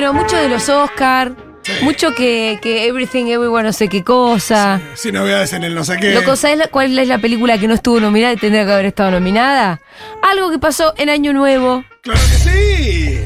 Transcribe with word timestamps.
Bueno, 0.00 0.12
mucho 0.14 0.36
de 0.36 0.48
los 0.48 0.68
Oscar, 0.68 1.32
mucho 1.82 2.14
que, 2.14 2.60
que 2.62 2.86
Everything 2.86 3.24
Everywhere 3.26 3.64
no 3.66 3.72
sé 3.72 3.88
qué 3.88 4.04
cosa. 4.04 4.80
Sin 4.94 5.14
novedades 5.16 5.52
en 5.54 5.64
el 5.64 5.74
no 5.74 5.82
sé 5.82 5.96
qué. 5.96 6.14
Loco, 6.14 6.36
¿sabes 6.36 6.56
la- 6.56 6.68
cuál 6.68 6.96
es 6.96 7.08
la 7.08 7.18
película 7.18 7.58
que 7.58 7.66
no 7.66 7.74
estuvo 7.74 7.98
nominada 7.98 8.34
y 8.34 8.36
tendría 8.36 8.64
que 8.64 8.70
haber 8.74 8.86
estado 8.86 9.10
nominada? 9.10 9.80
Algo 10.22 10.52
que 10.52 10.60
pasó 10.60 10.94
en 10.98 11.08
Año 11.10 11.32
Nuevo. 11.32 11.82
Claro 12.02 12.20
que 12.20 12.36
sí. 12.36 13.18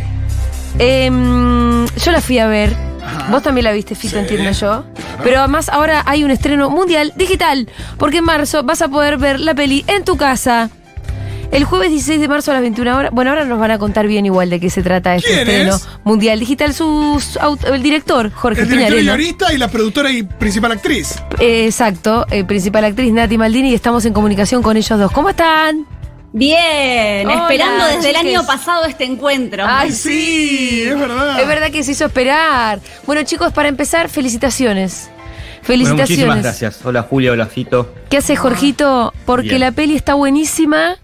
Em, 0.79 1.85
yo 1.89 2.11
la 2.11 2.23
fui 2.23 2.39
a 2.39 2.47
ver. 2.47 2.75
Ajá. 3.05 3.27
Vos 3.31 3.43
también 3.43 3.65
la 3.65 3.73
viste, 3.73 3.95
Fito, 3.95 4.15
Sí, 4.15 4.21
entiendo 4.21 4.51
yo. 4.53 4.59
claro. 4.59 4.85
Pero 5.23 5.41
además 5.41 5.69
ahora 5.69 6.03
hay 6.07 6.25
un 6.25 6.31
estreno 6.31 6.71
mundial 6.71 7.13
digital, 7.17 7.69
porque 7.99 8.17
en 8.19 8.25
marzo 8.25 8.63
vas 8.63 8.81
a 8.81 8.89
poder 8.89 9.19
ver 9.19 9.41
la 9.41 9.55
peli 9.55 9.85
en 9.89 10.05
tu 10.07 10.17
casa. 10.17 10.71
El 11.53 11.65
jueves 11.65 11.91
16 11.91 12.19
de 12.19 12.29
marzo 12.29 12.51
a 12.51 12.55
las 12.55 12.63
21 12.63 12.97
horas. 12.97 13.11
Bueno, 13.13 13.31
ahora 13.31 13.45
nos 13.45 13.59
van 13.61 13.71
a 13.71 13.79
contar 13.79 14.07
bien 14.07 14.25
igual 14.25 14.49
de 14.49 14.59
qué 14.59 14.71
se 14.71 14.83
trata 14.83 15.15
este 15.15 15.29
¿Quién 15.29 15.41
estreno 15.41 15.77
es? 15.77 15.89
mundial 16.03 16.41
digital. 16.41 16.73
Sus 16.73 17.39
el 17.71 17.83
director, 17.83 18.33
Jorge 18.33 18.63
El 18.63 18.71
director 18.71 18.99
y 18.99 19.03
guionista 19.03 19.53
y 19.53 19.59
la 19.59 19.69
productora 19.69 20.11
y 20.11 20.23
principal 20.23 20.73
actriz. 20.73 21.17
Eh, 21.39 21.67
exacto, 21.67 22.27
eh, 22.31 22.45
principal 22.45 22.85
actriz 22.87 23.13
Nati 23.13 23.37
Maldini 23.37 23.71
y 23.71 23.75
estamos 23.75 24.05
en 24.07 24.15
comunicación 24.15 24.63
con 24.63 24.79
ellos 24.79 24.99
dos. 24.99 25.13
¿Cómo 25.13 25.29
están? 25.29 25.87
Bien, 26.33 27.27
Hola, 27.27 27.43
esperando 27.43 27.85
desde 27.87 28.09
el 28.09 28.17
año 28.17 28.47
pasado 28.47 28.87
este 28.87 29.05
encuentro. 29.05 29.65
Ay, 29.69 29.93
Sí, 29.93 30.85
es 30.87 30.99
verdad. 30.99 31.39
Es 31.39 31.47
verdad 31.47 31.71
que 31.71 31.85
se 31.85 31.93
hizo 31.93 32.07
esperar. 32.07 32.81
Bueno, 33.07 33.23
chicos, 33.25 33.53
para 33.53 33.69
empezar, 33.69 34.09
felicitaciones. 34.09 35.11
Bueno, 35.11 35.67
Felicitaciones. 35.67 36.09
muchísimas 36.09 36.43
gracias. 36.43 36.81
Hola 36.85 37.03
Julia, 37.03 37.33
hola 37.33 37.47
Fito. 37.47 37.93
¿Qué 38.09 38.17
hace 38.17 38.35
Jorgito? 38.37 39.13
Porque 39.27 39.49
Bien. 39.51 39.61
la 39.61 39.71
peli 39.73 39.95
está 39.95 40.15
buenísima, 40.15 40.97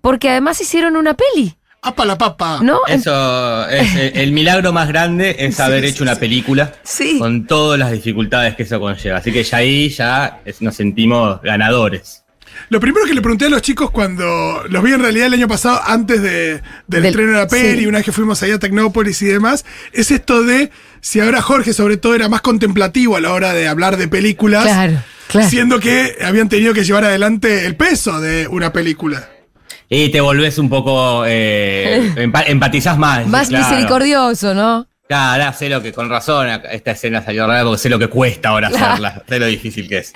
porque 0.00 0.30
además 0.30 0.60
hicieron 0.60 0.96
una 0.96 1.14
peli, 1.14 1.54
Apa 1.80 2.04
la 2.04 2.18
papa. 2.18 2.58
¿no? 2.60 2.80
Eso 2.88 3.68
es 3.68 3.94
el, 3.94 4.16
el 4.18 4.32
milagro 4.32 4.72
más 4.72 4.88
grande 4.88 5.36
es 5.38 5.60
haber 5.60 5.84
hecho 5.84 5.98
sí, 5.98 6.02
una 6.02 6.14
sí. 6.14 6.20
película 6.20 6.72
Sí. 6.82 7.18
con 7.20 7.46
todas 7.46 7.78
las 7.78 7.92
dificultades 7.92 8.56
que 8.56 8.64
eso 8.64 8.80
conlleva. 8.80 9.18
Así 9.18 9.30
que 9.32 9.44
ya 9.44 9.58
ahí 9.58 9.88
ya 9.88 10.40
es- 10.44 10.60
nos 10.60 10.74
sentimos 10.74 11.40
ganadores. 11.40 12.24
Lo 12.70 12.80
primero 12.80 13.06
que 13.06 13.14
le 13.14 13.22
pregunté 13.22 13.44
a 13.46 13.48
los 13.48 13.62
chicos 13.62 13.92
cuando 13.92 14.64
los 14.68 14.82
vi 14.82 14.92
en 14.92 15.00
realidad 15.00 15.28
el 15.28 15.34
año 15.34 15.46
pasado, 15.46 15.80
antes 15.86 16.20
de, 16.20 16.54
del 16.54 16.62
Del- 16.88 17.06
estreno 17.06 17.32
de 17.32 17.38
la 17.38 17.46
peli, 17.46 17.78
sí. 17.82 17.86
una 17.86 17.98
vez 17.98 18.04
que 18.04 18.12
fuimos 18.12 18.42
allá 18.42 18.56
a 18.56 18.58
Tecnópolis 18.58 19.22
y 19.22 19.26
demás, 19.26 19.64
es 19.92 20.10
esto 20.10 20.42
de 20.42 20.72
si 21.00 21.20
ahora 21.20 21.40
Jorge, 21.40 21.72
sobre 21.72 21.96
todo, 21.96 22.16
era 22.16 22.28
más 22.28 22.40
contemplativo 22.40 23.14
a 23.16 23.20
la 23.20 23.32
hora 23.32 23.52
de 23.52 23.68
hablar 23.68 23.96
de 23.96 24.08
películas, 24.08 24.64
Claro, 24.64 24.94
claro. 25.28 25.48
siendo 25.48 25.78
que 25.78 26.16
habían 26.24 26.48
tenido 26.48 26.74
que 26.74 26.82
llevar 26.82 27.04
adelante 27.04 27.66
el 27.66 27.76
peso 27.76 28.20
de 28.20 28.48
una 28.48 28.72
película. 28.72 29.28
Y 29.88 30.10
te 30.10 30.20
volvés 30.20 30.58
un 30.58 30.68
poco. 30.68 31.24
Eh, 31.26 32.12
empa- 32.16 32.44
empatizás 32.46 32.98
más. 32.98 33.26
Más 33.26 33.48
claro. 33.48 33.68
misericordioso, 33.68 34.54
¿no? 34.54 34.86
Claro, 35.08 35.56
sé 35.56 35.70
lo 35.70 35.80
que, 35.82 35.90
con 35.92 36.10
razón, 36.10 36.48
esta 36.70 36.90
escena 36.90 37.24
salió 37.24 37.46
rara 37.46 37.62
porque 37.64 37.78
sé 37.78 37.88
lo 37.88 37.98
que 37.98 38.08
cuesta 38.08 38.50
ahora 38.50 38.68
Claro. 38.68 38.86
hacerla. 38.86 39.22
Sé 39.26 39.38
lo 39.38 39.46
difícil 39.46 39.88
que 39.88 39.98
es. 39.98 40.12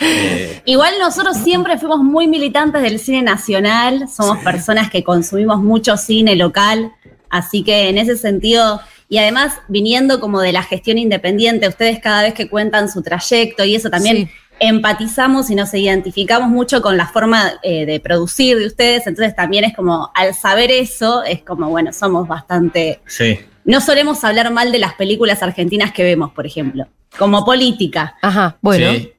Eh, 0.00 0.60
Igual 0.66 0.94
nosotros 1.00 1.36
siempre 1.38 1.78
fuimos 1.78 1.98
muy 1.98 2.28
militantes 2.28 2.82
del 2.82 3.00
cine 3.00 3.22
nacional, 3.22 4.06
somos 4.14 4.38
personas 4.44 4.88
que 4.90 5.02
consumimos 5.02 5.60
mucho 5.60 5.96
cine 5.96 6.36
local, 6.36 6.92
así 7.30 7.64
que 7.64 7.88
en 7.88 7.98
ese 7.98 8.16
sentido, 8.16 8.80
y 9.08 9.18
además 9.18 9.54
viniendo 9.68 10.20
como 10.20 10.40
de 10.40 10.52
la 10.52 10.62
gestión 10.62 10.98
independiente, 10.98 11.66
ustedes 11.66 11.98
cada 12.00 12.22
vez 12.22 12.34
que 12.34 12.48
cuentan 12.48 12.88
su 12.90 13.02
trayecto 13.02 13.64
y 13.64 13.74
eso 13.74 13.90
también 13.90 14.16
Sí. 14.28 14.28
Empatizamos 14.58 15.50
y 15.50 15.54
nos 15.54 15.72
identificamos 15.74 16.48
mucho 16.48 16.80
con 16.82 16.96
la 16.96 17.06
forma 17.06 17.52
eh, 17.62 17.86
de 17.86 18.00
producir 18.00 18.58
de 18.58 18.66
ustedes, 18.66 19.06
entonces 19.06 19.34
también 19.34 19.64
es 19.64 19.74
como, 19.74 20.10
al 20.14 20.34
saber 20.34 20.70
eso, 20.70 21.22
es 21.24 21.42
como, 21.42 21.68
bueno, 21.68 21.92
somos 21.92 22.26
bastante... 22.28 23.00
sí. 23.06 23.38
No 23.66 23.80
solemos 23.80 24.22
hablar 24.22 24.52
mal 24.52 24.70
de 24.70 24.78
las 24.78 24.94
películas 24.94 25.42
argentinas 25.42 25.90
que 25.90 26.04
vemos, 26.04 26.30
por 26.30 26.46
ejemplo, 26.46 26.86
como 27.18 27.44
política. 27.44 28.14
Ajá, 28.22 28.56
bueno. 28.60 28.92
Sí. 28.92 29.12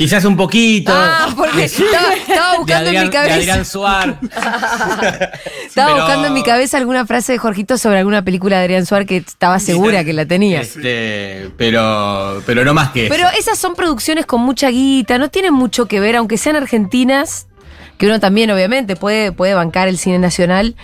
Quizás 0.00 0.24
un 0.24 0.34
poquito. 0.34 0.90
Ah, 0.94 1.28
porque 1.36 1.64
estaba, 1.64 2.56
buscando 2.56 2.88
Adrián, 2.88 3.04
en 3.04 3.10
mi 3.10 3.10
de 3.10 3.18
Adrián 3.18 3.46
cabeza. 3.46 3.64
Suar. 3.70 4.18
Estaba 5.66 5.88
pero- 5.88 5.96
buscando 5.96 6.26
en 6.28 6.32
mi 6.32 6.42
cabeza 6.42 6.78
alguna 6.78 7.04
frase 7.04 7.32
de 7.32 7.38
Jorgito 7.38 7.76
sobre 7.76 7.98
alguna 7.98 8.24
película 8.24 8.56
de 8.56 8.62
Adrián 8.64 8.86
Suar 8.86 9.04
que 9.04 9.18
estaba 9.18 9.58
segura 9.58 10.02
que 10.02 10.14
la 10.14 10.24
tenía. 10.24 10.62
Este, 10.62 11.50
pero, 11.58 12.42
pero 12.46 12.64
no 12.64 12.72
más 12.72 12.92
que 12.92 13.08
eso. 13.08 13.14
Pero 13.14 13.28
esas 13.38 13.58
son 13.58 13.74
producciones 13.74 14.24
con 14.24 14.40
mucha 14.40 14.70
guita, 14.70 15.18
no 15.18 15.28
tienen 15.28 15.52
mucho 15.52 15.84
que 15.84 16.00
ver, 16.00 16.16
aunque 16.16 16.38
sean 16.38 16.56
argentinas, 16.56 17.46
que 18.00 18.06
uno 18.06 18.18
también 18.18 18.50
obviamente 18.50 18.96
puede, 18.96 19.30
puede 19.30 19.52
bancar 19.52 19.86
el 19.86 19.98
cine 19.98 20.18
nacional, 20.18 20.74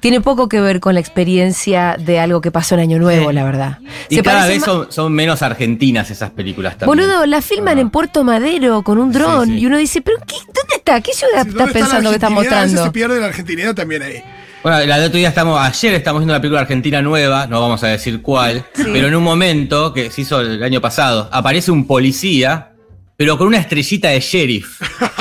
tiene 0.00 0.20
poco 0.20 0.46
que 0.48 0.60
ver 0.60 0.78
con 0.78 0.92
la 0.92 1.00
experiencia 1.00 1.96
de 1.98 2.20
algo 2.20 2.42
que 2.42 2.50
pasó 2.50 2.74
en 2.74 2.82
Año 2.82 2.98
Nuevo, 2.98 3.30
Sí. 3.30 3.34
la 3.34 3.44
verdad. 3.44 3.78
y 4.10 4.16
Se 4.16 4.22
cada 4.22 4.46
vez 4.46 4.62
son, 4.62 4.92
son 4.92 5.10
menos 5.12 5.40
argentinas 5.40 6.10
esas 6.10 6.30
películas 6.30 6.76
también. 6.76 7.06
Boludo, 7.08 7.24
la 7.24 7.40
filman 7.40 7.78
Ah. 7.78 7.80
en 7.80 7.88
Puerto 7.90 8.22
Madero 8.24 8.82
con 8.82 8.98
un 8.98 9.10
dron 9.10 9.46
Sí, 9.46 9.52
sí. 9.54 9.58
y 9.60 9.66
uno 9.66 9.78
dice, 9.78 10.02
¿pero 10.02 10.18
qué, 10.18 10.36
dónde 10.46 10.74
está? 10.76 11.00
¿Qué 11.00 11.12
ciudad 11.14 11.44
Sí, 11.44 11.48
¿dónde 11.50 11.64
estás 11.64 11.68
está 11.68 11.78
la 11.80 11.86
pensando 11.96 12.10
que? 12.10 12.16
A 12.16 12.28
veces 12.28 12.30
mostrando? 12.36 12.84
se 12.84 12.90
pierde 12.90 13.20
la 13.20 13.26
argentinidad 13.26 13.74
también 13.74 14.02
ahí. 14.02 14.22
Bueno, 14.62 14.78
el 14.78 14.90
otro 14.90 15.16
día 15.16 15.28
estamos, 15.28 15.58
ayer 15.60 15.94
estamos 15.94 16.20
viendo 16.20 16.34
una 16.34 16.40
película 16.42 16.60
argentina 16.60 17.00
nueva, 17.00 17.46
no 17.46 17.58
vamos 17.60 17.82
a 17.84 17.86
decir 17.86 18.20
cuál, 18.20 18.64
pero 18.92 19.08
en 19.08 19.14
un 19.14 19.22
momento 19.22 19.94
que 19.94 20.10
se 20.10 20.20
hizo 20.20 20.40
el 20.40 20.62
año 20.62 20.80
pasado, 20.82 21.28
aparece 21.32 21.70
un 21.70 21.86
policía, 21.86 22.72
pero 23.16 23.38
con 23.38 23.46
una 23.46 23.58
estrellita 23.58 24.08
de 24.10 24.20
sheriff. 24.20 24.80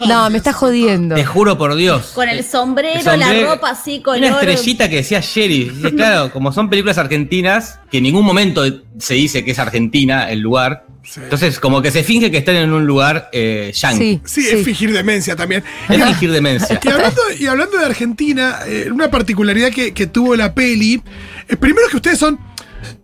No, 0.00 0.28
me 0.30 0.38
estás 0.38 0.54
jodiendo. 0.54 1.14
Te 1.14 1.24
juro 1.24 1.56
por 1.56 1.74
Dios. 1.74 2.12
Con 2.14 2.28
el 2.28 2.44
sombrero, 2.44 2.98
El 2.98 3.02
sombrero, 3.02 3.42
la 3.42 3.54
ropa 3.54 3.70
así, 3.70 4.00
color. 4.00 4.18
Una 4.18 4.40
estrellita 4.40 4.88
que 4.88 4.96
decía 4.96 5.20
sheriff. 5.20 5.84
Y 5.84 5.92
claro, 5.92 6.30
como 6.32 6.52
son 6.52 6.68
películas 6.68 6.98
argentinas, 6.98 7.80
que 7.90 7.98
en 7.98 8.04
ningún 8.04 8.24
momento 8.24 8.62
se 8.98 9.14
dice 9.14 9.44
que 9.44 9.52
es 9.52 9.58
Argentina 9.58 10.30
el 10.30 10.40
lugar. 10.40 10.86
Sí. 11.02 11.20
Entonces, 11.22 11.60
como 11.60 11.82
que 11.82 11.92
se 11.92 12.02
finge 12.02 12.32
que 12.32 12.38
están 12.38 12.56
en 12.56 12.72
un 12.72 12.84
lugar 12.84 13.30
eh, 13.32 13.72
yankee. 13.74 14.20
Sí, 14.24 14.42
Sí, 14.42 14.48
es 14.48 14.64
fingir 14.64 14.92
demencia 14.92 15.36
también. 15.36 15.62
Es 15.88 16.02
fingir 16.04 16.32
demencia. 16.32 16.80
Y 16.82 16.88
hablando, 16.88 17.20
y 17.38 17.46
hablando 17.46 17.78
de 17.78 17.84
Argentina, 17.84 18.58
eh, 18.66 18.88
una 18.90 19.08
particularidad 19.08 19.70
que, 19.70 19.94
que 19.94 20.08
tuvo 20.08 20.34
la 20.34 20.52
peli, 20.52 21.00
eh, 21.48 21.56
primero 21.56 21.86
que 21.88 21.96
ustedes 21.96 22.18
son, 22.18 22.40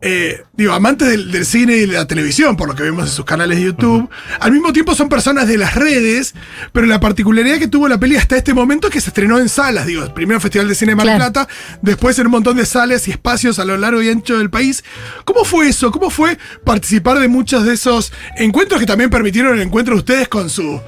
eh, 0.00 0.42
digo, 0.52 0.72
amantes 0.72 1.08
del, 1.08 1.30
del 1.30 1.46
cine 1.46 1.76
y 1.76 1.80
de 1.80 1.86
la 1.88 2.06
televisión, 2.06 2.56
por 2.56 2.68
lo 2.68 2.74
que 2.74 2.82
vemos 2.82 3.04
en 3.04 3.12
sus 3.12 3.24
canales 3.24 3.58
de 3.58 3.64
YouTube, 3.64 4.08
al 4.40 4.52
mismo 4.52 4.72
tiempo 4.72 4.94
son 4.94 5.08
personas 5.08 5.46
de 5.48 5.58
las 5.58 5.74
redes, 5.74 6.34
pero 6.72 6.86
la 6.86 7.00
particularidad 7.00 7.58
que 7.58 7.68
tuvo 7.68 7.88
la 7.88 7.98
peli 7.98 8.16
hasta 8.16 8.36
este 8.36 8.54
momento 8.54 8.88
es 8.88 8.92
que 8.92 9.00
se 9.00 9.10
estrenó 9.10 9.38
en 9.38 9.48
salas, 9.48 9.86
digo, 9.86 10.12
primero 10.14 10.40
Festival 10.40 10.68
de 10.68 10.74
Cine 10.74 10.92
de 10.92 10.96
Mar 10.96 11.06
del 11.06 11.16
Claro. 11.16 11.32
Plata, 11.32 11.52
después 11.82 12.18
en 12.18 12.26
un 12.26 12.32
montón 12.32 12.56
de 12.56 12.66
salas 12.66 13.06
y 13.08 13.10
espacios 13.10 13.58
a 13.58 13.64
lo 13.64 13.76
largo 13.76 14.02
y 14.02 14.08
ancho 14.08 14.38
del 14.38 14.50
país. 14.50 14.84
¿Cómo 15.24 15.44
fue 15.44 15.68
eso? 15.68 15.90
¿Cómo 15.90 16.10
fue 16.10 16.38
participar 16.64 17.18
de 17.18 17.28
muchos 17.28 17.64
de 17.64 17.74
esos 17.74 18.12
encuentros 18.36 18.80
que 18.80 18.86
también 18.86 19.10
permitieron 19.10 19.54
el 19.54 19.62
encuentro 19.62 19.94
de 19.94 20.00
ustedes 20.00 20.28
con 20.28 20.50
su 20.50 20.80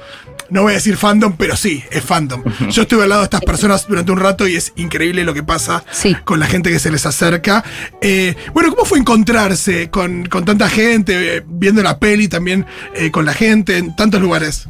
no 0.49 0.63
voy 0.63 0.71
a 0.71 0.75
decir 0.75 0.97
fandom, 0.97 1.35
pero 1.37 1.55
sí, 1.55 1.83
es 1.91 2.03
fandom. 2.03 2.43
Yo 2.69 2.83
estuve 2.83 3.03
al 3.03 3.09
lado 3.09 3.21
de 3.21 3.25
estas 3.25 3.41
personas 3.41 3.87
durante 3.87 4.11
un 4.11 4.19
rato 4.19 4.47
y 4.47 4.55
es 4.55 4.73
increíble 4.75 5.23
lo 5.23 5.33
que 5.33 5.43
pasa 5.43 5.83
Sí. 5.91 6.15
con 6.23 6.39
la 6.39 6.45
gente 6.47 6.69
que 6.71 6.79
se 6.79 6.91
les 6.91 7.05
acerca. 7.05 7.63
Eh, 8.01 8.35
bueno, 8.53 8.69
¿cómo 8.71 8.85
fue 8.85 8.99
encontrarse 8.99 9.89
con, 9.89 10.25
con 10.25 10.45
tanta 10.45 10.69
gente, 10.69 11.37
eh, 11.37 11.43
viendo 11.45 11.81
la 11.83 11.99
peli 11.99 12.27
también 12.27 12.65
eh, 12.95 13.11
con 13.11 13.25
la 13.25 13.33
gente 13.33 13.77
en 13.77 13.95
tantos 13.95 14.21
lugares? 14.21 14.67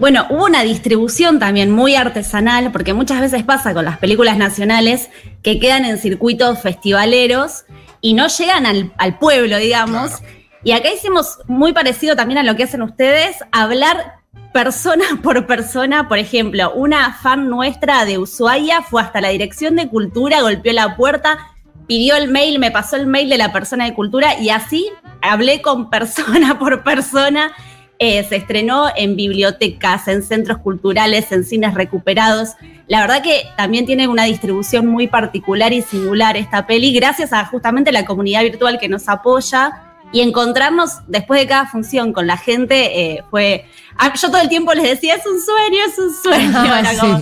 Bueno, 0.00 0.26
hubo 0.30 0.44
una 0.46 0.62
distribución 0.62 1.40
también 1.40 1.72
muy 1.72 1.96
artesanal, 1.96 2.70
porque 2.70 2.94
muchas 2.94 3.20
veces 3.20 3.42
pasa 3.42 3.74
con 3.74 3.84
las 3.84 3.98
películas 3.98 4.36
nacionales 4.38 5.08
que 5.42 5.58
quedan 5.58 5.84
en 5.84 5.98
circuitos 5.98 6.60
festivaleros 6.62 7.64
y 8.00 8.14
no 8.14 8.28
llegan 8.28 8.64
al, 8.64 8.92
al 8.96 9.18
pueblo, 9.18 9.58
digamos. 9.58 10.10
Claro. 10.18 10.34
Y 10.62 10.72
acá 10.72 10.88
hicimos 10.92 11.38
muy 11.48 11.72
parecido 11.72 12.14
también 12.14 12.38
a 12.38 12.42
lo 12.44 12.54
que 12.54 12.62
hacen 12.64 12.82
ustedes, 12.82 13.36
hablar 13.50 14.17
persona 14.52 15.04
por 15.22 15.46
persona. 15.46 16.08
Por 16.08 16.18
ejemplo, 16.18 16.72
una 16.74 17.12
fan 17.14 17.48
nuestra 17.48 18.04
de 18.04 18.18
Ushuaia 18.18 18.82
fue 18.82 19.02
hasta 19.02 19.20
la 19.20 19.28
dirección 19.28 19.76
de 19.76 19.88
cultura, 19.88 20.42
golpeó 20.42 20.72
la 20.72 20.96
puerta, 20.96 21.38
pidió 21.86 22.16
el 22.16 22.28
mail, 22.28 22.58
me 22.58 22.70
pasó 22.70 22.96
el 22.96 23.06
mail 23.06 23.28
de 23.28 23.38
la 23.38 23.52
persona 23.52 23.84
de 23.84 23.94
cultura 23.94 24.38
y 24.38 24.50
así 24.50 24.88
hablé 25.22 25.62
con 25.62 25.90
persona 25.90 26.58
por 26.58 26.82
persona 26.82 27.52
eh, 28.00 28.22
se 28.28 28.36
estrenó 28.36 28.86
en 28.94 29.16
bibliotecas, 29.16 30.06
en 30.06 30.22
centros 30.22 30.58
culturales, 30.58 31.32
en 31.32 31.44
cines 31.44 31.74
recuperados. 31.74 32.50
La 32.86 33.00
verdad 33.00 33.22
que 33.22 33.42
también 33.56 33.86
tiene 33.86 34.06
una 34.06 34.24
distribución 34.24 34.86
muy 34.86 35.08
particular 35.08 35.72
y 35.72 35.82
singular 35.82 36.36
esta 36.36 36.66
peli, 36.66 36.92
gracias 36.92 37.32
a 37.32 37.44
justamente 37.46 37.90
la 37.90 38.04
comunidad 38.04 38.42
virtual 38.42 38.78
que 38.78 38.88
nos 38.88 39.08
apoya. 39.08 39.87
Y 40.12 40.20
encontrarnos 40.22 41.00
después 41.06 41.40
de 41.40 41.46
cada 41.46 41.66
función 41.66 42.12
con 42.12 42.26
la 42.26 42.36
gente 42.38 43.00
eh, 43.16 43.24
fue. 43.30 43.66
ah, 43.98 44.12
Yo 44.14 44.28
todo 44.30 44.40
el 44.40 44.48
tiempo 44.48 44.72
les 44.72 44.84
decía, 44.84 45.14
es 45.16 45.26
un 45.26 45.40
sueño, 45.40 45.78
es 45.86 45.98
un 45.98 46.14
sueño. 46.14 46.52
Ah, 46.56 46.80
Era 46.80 46.90
sí. 46.92 46.98
como- 47.00 47.20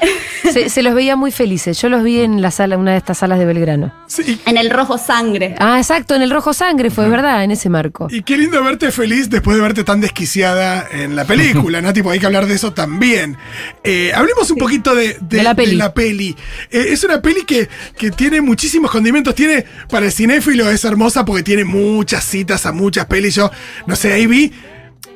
Se, 0.52 0.68
se 0.68 0.82
los 0.82 0.94
veía 0.94 1.14
muy 1.16 1.30
felices. 1.30 1.80
Yo 1.80 1.88
los 1.88 2.02
vi 2.02 2.20
en 2.22 2.40
la 2.42 2.50
sala, 2.50 2.76
una 2.76 2.92
de 2.92 2.96
estas 2.96 3.18
salas 3.18 3.38
de 3.38 3.44
Belgrano. 3.44 3.92
Sí, 4.08 4.40
en 4.46 4.56
el 4.56 4.70
rojo 4.70 4.98
sangre. 4.98 5.54
Ah, 5.58 5.78
exacto, 5.78 6.14
en 6.16 6.22
el 6.22 6.30
Rojo 6.30 6.52
Sangre 6.54 6.90
fue, 6.90 7.08
¿verdad? 7.08 7.44
En 7.44 7.50
ese 7.52 7.68
marco. 7.68 8.08
Y 8.10 8.22
qué 8.22 8.36
lindo 8.36 8.60
verte 8.64 8.90
feliz 8.90 9.30
después 9.30 9.56
de 9.56 9.62
verte 9.62 9.84
tan 9.84 10.00
desquiciada 10.00 10.86
en 10.90 11.14
la 11.14 11.24
película, 11.24 11.80
¿no? 11.82 11.92
Tipo, 11.92 12.10
hay 12.10 12.18
que 12.18 12.26
hablar 12.26 12.46
de 12.46 12.54
eso 12.54 12.72
también. 12.72 13.36
Eh, 13.84 14.12
hablemos 14.14 14.50
un 14.50 14.56
poquito 14.56 14.94
de, 14.94 15.18
De 15.20 15.42
la 15.42 15.54
peli. 15.54 15.78
peli. 15.94 16.36
Eh, 16.70 16.86
es 16.88 17.04
una 17.04 17.20
peli 17.22 17.44
que, 17.44 17.68
que 17.96 18.10
tiene 18.10 18.40
muchísimos 18.40 18.90
condimentos. 18.90 19.34
Tiene, 19.34 19.64
para 19.88 20.06
el 20.06 20.12
cinéfilo 20.12 20.68
es 20.70 20.84
hermosa 20.84 21.24
porque 21.24 21.42
tiene 21.44 21.64
muchas 21.64 22.24
citas 22.24 22.66
a 22.66 22.72
muchas 22.72 23.06
pelis. 23.06 23.34
Yo, 23.36 23.50
no 23.86 23.94
sé, 23.94 24.12
ahí 24.14 24.26
vi. 24.26 24.52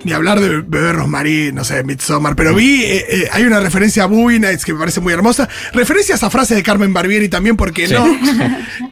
Ni 0.04 0.12
hablar 0.12 0.40
de 0.40 0.60
Bebé 0.60 0.92
Rosemary, 0.92 1.50
no 1.52 1.64
sé, 1.64 1.82
Midsommar, 1.82 2.36
pero 2.36 2.54
vi, 2.54 2.82
eh, 2.82 3.04
eh, 3.08 3.28
hay 3.32 3.44
una 3.44 3.60
referencia 3.60 4.04
a 4.04 4.06
Boogie 4.06 4.38
Nights 4.38 4.64
que 4.64 4.72
me 4.72 4.78
parece 4.78 5.00
muy 5.00 5.12
hermosa. 5.12 5.48
Referencias 5.72 6.22
a 6.22 6.30
frases 6.30 6.56
de 6.56 6.62
Carmen 6.62 6.92
Barbieri 6.92 7.28
también, 7.28 7.56
porque 7.56 7.88
no. 7.88 8.04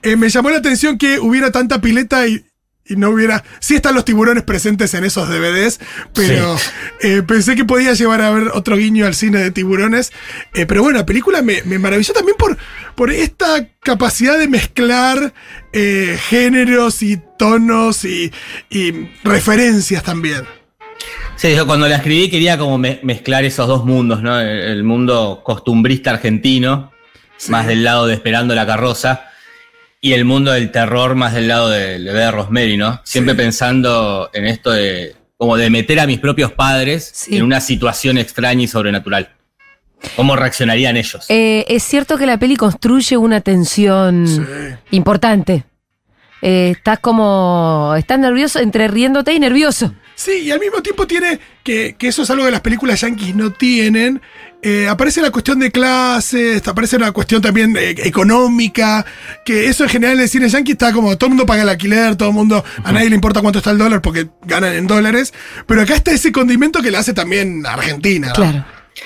Eh, 0.03 0.17
me 0.17 0.29
llamó 0.29 0.51
la 0.51 0.57
atención 0.57 0.99
que 0.99 1.21
hubiera 1.21 1.53
tanta 1.53 1.81
pileta 1.81 2.27
y, 2.27 2.45
y 2.85 2.97
no 2.97 3.11
hubiera. 3.11 3.45
Sí 3.61 3.75
están 3.77 3.95
los 3.95 4.05
tiburones 4.05 4.43
presentes 4.43 4.95
en 4.95 5.05
esos 5.05 5.29
DVDs, 5.29 5.79
pero 6.15 6.57
eh, 7.01 7.23
pensé 7.23 7.55
que 7.55 7.65
podía 7.65 7.93
llevar 7.95 8.21
a 8.21 8.31
ver 8.31 8.49
otro 8.55 8.77
guiño 8.77 9.07
al 9.07 9.15
cine 9.15 9.39
de 9.39 9.51
tiburones. 9.51 10.13
Eh, 10.55 10.67
pero 10.67 10.83
bueno, 10.83 10.99
la 10.99 11.07
película 11.07 11.43
me, 11.43 11.63
me 11.63 11.79
maravilló 11.79 12.13
también 12.13 12.37
por, 12.37 12.57
por 12.97 13.11
esta 13.11 13.69
capacidad 13.81 14.39
de 14.39 14.49
mezclar 14.49 15.33
eh, 15.73 16.19
géneros 16.29 17.03
y 17.03 17.21
tonos 17.39 18.05
y, 18.05 18.33
y 18.71 19.09
referencias 19.25 20.03
también. 20.03 20.45
Sí, 21.37 21.55
yo 21.55 21.67
cuando 21.67 21.89
la 21.89 21.97
escribí 21.97 22.29
quería 22.31 22.57
como 22.59 22.79
me- 22.79 23.01
mezclar 23.03 23.45
esos 23.45 23.67
dos 23.67 23.85
mundos, 23.85 24.23
¿no? 24.23 24.39
El, 24.41 24.49
el 24.49 24.85
mundo 24.85 25.41
costumbrista 25.45 26.11
argentino, 26.11 26.93
Sí. 27.37 27.51
más 27.51 27.67
del 27.67 27.83
lado 27.83 28.07
de 28.07 28.15
Esperando 28.15 28.55
la 28.55 28.67
carroza, 28.67 29.25
y 30.01 30.13
el 30.13 30.25
mundo 30.25 30.53
del 30.53 30.71
terror 30.71 31.15
más 31.15 31.33
del 31.35 31.49
lado 31.49 31.69
de, 31.69 31.99
de 31.99 32.31
Rosemary, 32.31 32.77
¿no? 32.77 33.01
Siempre 33.05 33.35
Sí. 33.35 33.39
pensando 33.39 34.31
en 34.33 34.47
esto 34.47 34.71
de 34.71 35.17
como 35.37 35.57
de 35.57 35.71
meter 35.71 35.99
a 35.99 36.07
mis 36.07 36.21
propios 36.21 36.53
padres 36.53 37.11
Sí. 37.15 37.37
en 37.37 37.43
una 37.43 37.61
situación 37.61 38.17
extraña 38.19 38.63
y 38.63 38.69
sobrenatural. 38.69 39.31
¿Cómo 40.17 40.37
reaccionarían 40.37 40.97
ellos? 40.97 41.25
Eh, 41.29 41.65
es 41.69 41.83
cierto 41.83 42.17
que 42.19 42.27
la 42.27 42.37
peli 42.39 42.55
construye 42.57 43.17
una 43.17 43.41
tensión 43.41 44.27
Sí. 44.29 44.41
importante. 44.93 45.65
Eh, 46.43 46.71
estás 46.77 46.99
como. 47.01 47.95
Estás 47.97 48.19
nervioso, 48.19 48.59
entre 48.59 48.89
riéndote 48.89 49.33
y 49.33 49.39
nervioso. 49.41 49.95
Sí, 50.15 50.43
y 50.45 50.51
al 50.51 50.61
mismo 50.61 50.83
tiempo 50.83 51.07
tiene 51.07 51.39
que, 51.63 51.97
que 51.99 52.09
eso 52.09 52.23
es 52.23 52.31
algo 52.31 52.45
que 52.45 52.51
las 52.51 52.61
películas 52.61 53.01
yankees 53.01 53.35
no 53.35 53.53
tienen. 53.53 54.21
Eh, 54.65 54.87
aparece 54.89 55.21
la 55.21 55.33
cuestión 55.33 55.59
de 55.59 55.73
clases, 55.73 56.67
aparece 56.69 56.97
una 56.97 57.11
cuestión 57.11 57.43
también 57.43 57.77
eh, 57.77 57.97
económica, 58.05 59.05
que 59.45 59.67
eso 59.67 59.83
en 59.83 59.91
general 59.91 60.17
en 60.19 60.23
el 60.23 60.29
cine 60.29 60.49
yankee 60.49 60.73
está 60.73 60.93
como 60.93 61.19
todo 61.19 61.27
el 61.27 61.31
mundo 61.31 61.47
paga 61.47 61.63
el 61.63 61.69
alquiler, 61.69 62.15
todo 62.15 62.29
el 62.29 62.35
mundo, 62.35 62.65
a 62.85 62.93
nadie 62.93 63.09
le 63.09 63.17
importa 63.17 63.41
cuánto 63.41 63.59
está 63.59 63.73
el 63.73 63.79
dólar 63.79 64.01
porque 64.01 64.29
ganan 64.43 64.75
en 64.75 64.87
dólares, 64.87 65.35
pero 65.67 65.83
acá 65.83 65.97
está 65.97 66.13
ese 66.13 66.31
condimento 66.31 66.81
que 66.81 66.93
le 66.93 66.99
hace 66.99 67.13
también 67.13 67.67
Argentina. 67.67 68.29
¿no? 68.29 68.35
Claro. 68.35 68.65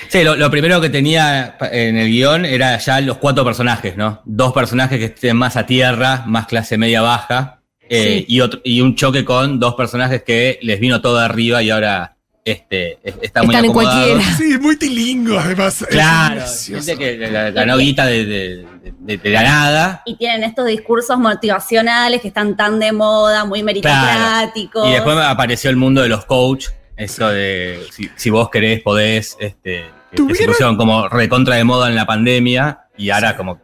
Sí, 0.09 0.23
lo, 0.23 0.35
lo 0.35 0.51
primero 0.51 0.79
que 0.79 0.89
tenía 0.89 1.57
en 1.71 1.97
el 1.97 2.09
guion 2.09 2.45
era 2.45 2.77
ya 2.77 3.01
los 3.01 3.17
cuatro 3.17 3.43
personajes, 3.43 3.97
¿no? 3.97 4.21
Dos 4.25 4.53
personajes 4.53 4.99
que 4.99 5.05
estén 5.05 5.37
más 5.37 5.55
a 5.57 5.65
tierra, 5.65 6.23
más 6.27 6.45
clase 6.45 6.77
media 6.77 7.01
baja, 7.01 7.56
eh, 7.89 8.19
Sí. 8.19 8.25
y, 8.27 8.41
otro, 8.41 8.59
y 8.63 8.81
un 8.81 8.95
choque 8.95 9.23
con 9.25 9.59
dos 9.59 9.75
personajes 9.75 10.23
que 10.23 10.59
les 10.61 10.79
vino 10.79 11.01
todo 11.01 11.19
arriba 11.19 11.61
y 11.63 11.69
ahora 11.69 12.13
este, 12.45 12.97
es- 13.03 13.15
están 13.21 13.45
muy 13.45 13.53
Están 13.55 13.65
en 13.65 13.73
cualquiera. 13.73 14.21
Sí, 14.37 14.57
muy 14.57 14.77
tilingo 14.77 15.37
además. 15.37 15.85
Claro, 15.89 16.41
gente 16.65 16.97
que 16.97 17.17
la, 17.17 17.51
la 17.51 17.65
noguita 17.65 18.05
de, 18.05 18.25
de- 18.25 18.65
de- 18.99 19.17
de 19.17 19.29
la 19.29 19.43
nada. 19.43 20.01
Y 20.05 20.15
tienen 20.15 20.45
estos 20.45 20.65
discursos 20.65 21.19
motivacionales 21.19 22.21
que 22.21 22.29
están 22.29 22.55
tan 22.55 22.79
de 22.79 22.93
moda, 22.93 23.43
muy 23.43 23.63
meritocráticos. 23.63 24.87
Y 24.87 24.91
después 24.93 25.17
apareció 25.17 25.69
el 25.69 25.75
mundo 25.75 26.01
de 26.01 26.09
los 26.09 26.23
coach, 26.25 26.67
eso 26.95 27.27
de 27.29 27.81
si, 27.91 28.09
si 28.15 28.29
vos 28.29 28.49
querés, 28.49 28.81
podés, 28.81 29.35
este, 29.41 29.71
que- 29.71 29.87
que 30.11 30.15
se 30.15 30.15
¿Tuvieron? 30.15 30.47
pusieron 30.53 30.77
como 30.77 31.09
recontra 31.09 31.55
de 31.55 31.63
moda 31.65 31.89
en 31.89 31.95
la 31.95 32.05
pandemia 32.05 32.79
y 32.97 33.09
ahora 33.09 33.35
como 33.35 33.59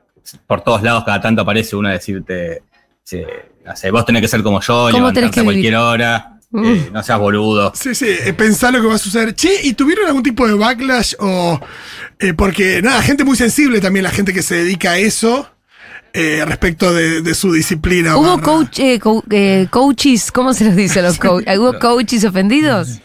por 0.46 0.62
todos 0.62 0.84
lados 0.84 1.04
cada 1.06 1.22
tanto 1.22 1.42
aparece 1.42 1.76
uno 1.78 1.88
a 1.88 1.94
decirte, 1.94 2.64
sí, 3.04 3.22
no 3.66 3.76
sé, 3.76 3.92
vos 3.92 4.06
tenés 4.06 4.22
que 4.22 4.28
ser 4.28 4.44
como 4.44 4.60
yo, 4.62 4.90
¿Cómo 4.92 4.92
tenés 4.92 5.04
levantarte 5.04 5.32
que 5.32 5.40
a 5.40 5.44
vivir? 5.44 5.56
cualquier 5.56 5.76
hora, 5.76 6.30
Mm. 6.52 6.66
eh, 6.66 6.90
no 6.94 7.02
seas 7.02 7.18
boludo. 7.20 7.72
Sí, 7.76 7.96
sí, 7.96 8.06
eh, 8.08 8.32
pensá 8.34 8.70
lo 8.72 8.80
que 8.80 8.88
va 8.88 8.96
a 8.96 9.00
suceder. 9.00 9.34
Che, 9.34 9.50
¿y 9.64 9.74
tuvieron 9.74 10.06
algún 10.06 10.22
tipo 10.22 10.48
de 10.48 10.54
backlash 10.54 11.16
o...? 11.20 11.60
eh, 12.20 12.34
porque, 12.36 12.82
nada, 12.84 13.02
gente 13.02 13.24
muy 13.24 13.36
sensible 13.36 13.82
también, 13.82 14.04
la 14.04 14.12
gente 14.12 14.34
que 14.34 14.44
se 14.44 14.56
dedica 14.58 14.92
a 14.92 14.98
eso, 15.00 15.50
eh, 16.14 16.44
respecto 16.46 16.94
de, 16.94 17.22
de 17.22 17.34
su 17.34 17.52
disciplina. 17.54 18.18
Hubo 18.18 18.40
coach, 18.40 18.78
eh, 18.80 19.00
co- 19.00 19.24
eh, 19.32 19.66
coaches, 19.72 20.32
¿cómo 20.32 20.54
se 20.54 20.66
los 20.66 20.76
dice 20.76 21.00
a 21.00 21.02
los 21.04 21.18
coaches? 21.20 21.58
¿Hubo 21.58 21.80
coaches 21.80 22.24
ofendidos? 22.24 23.00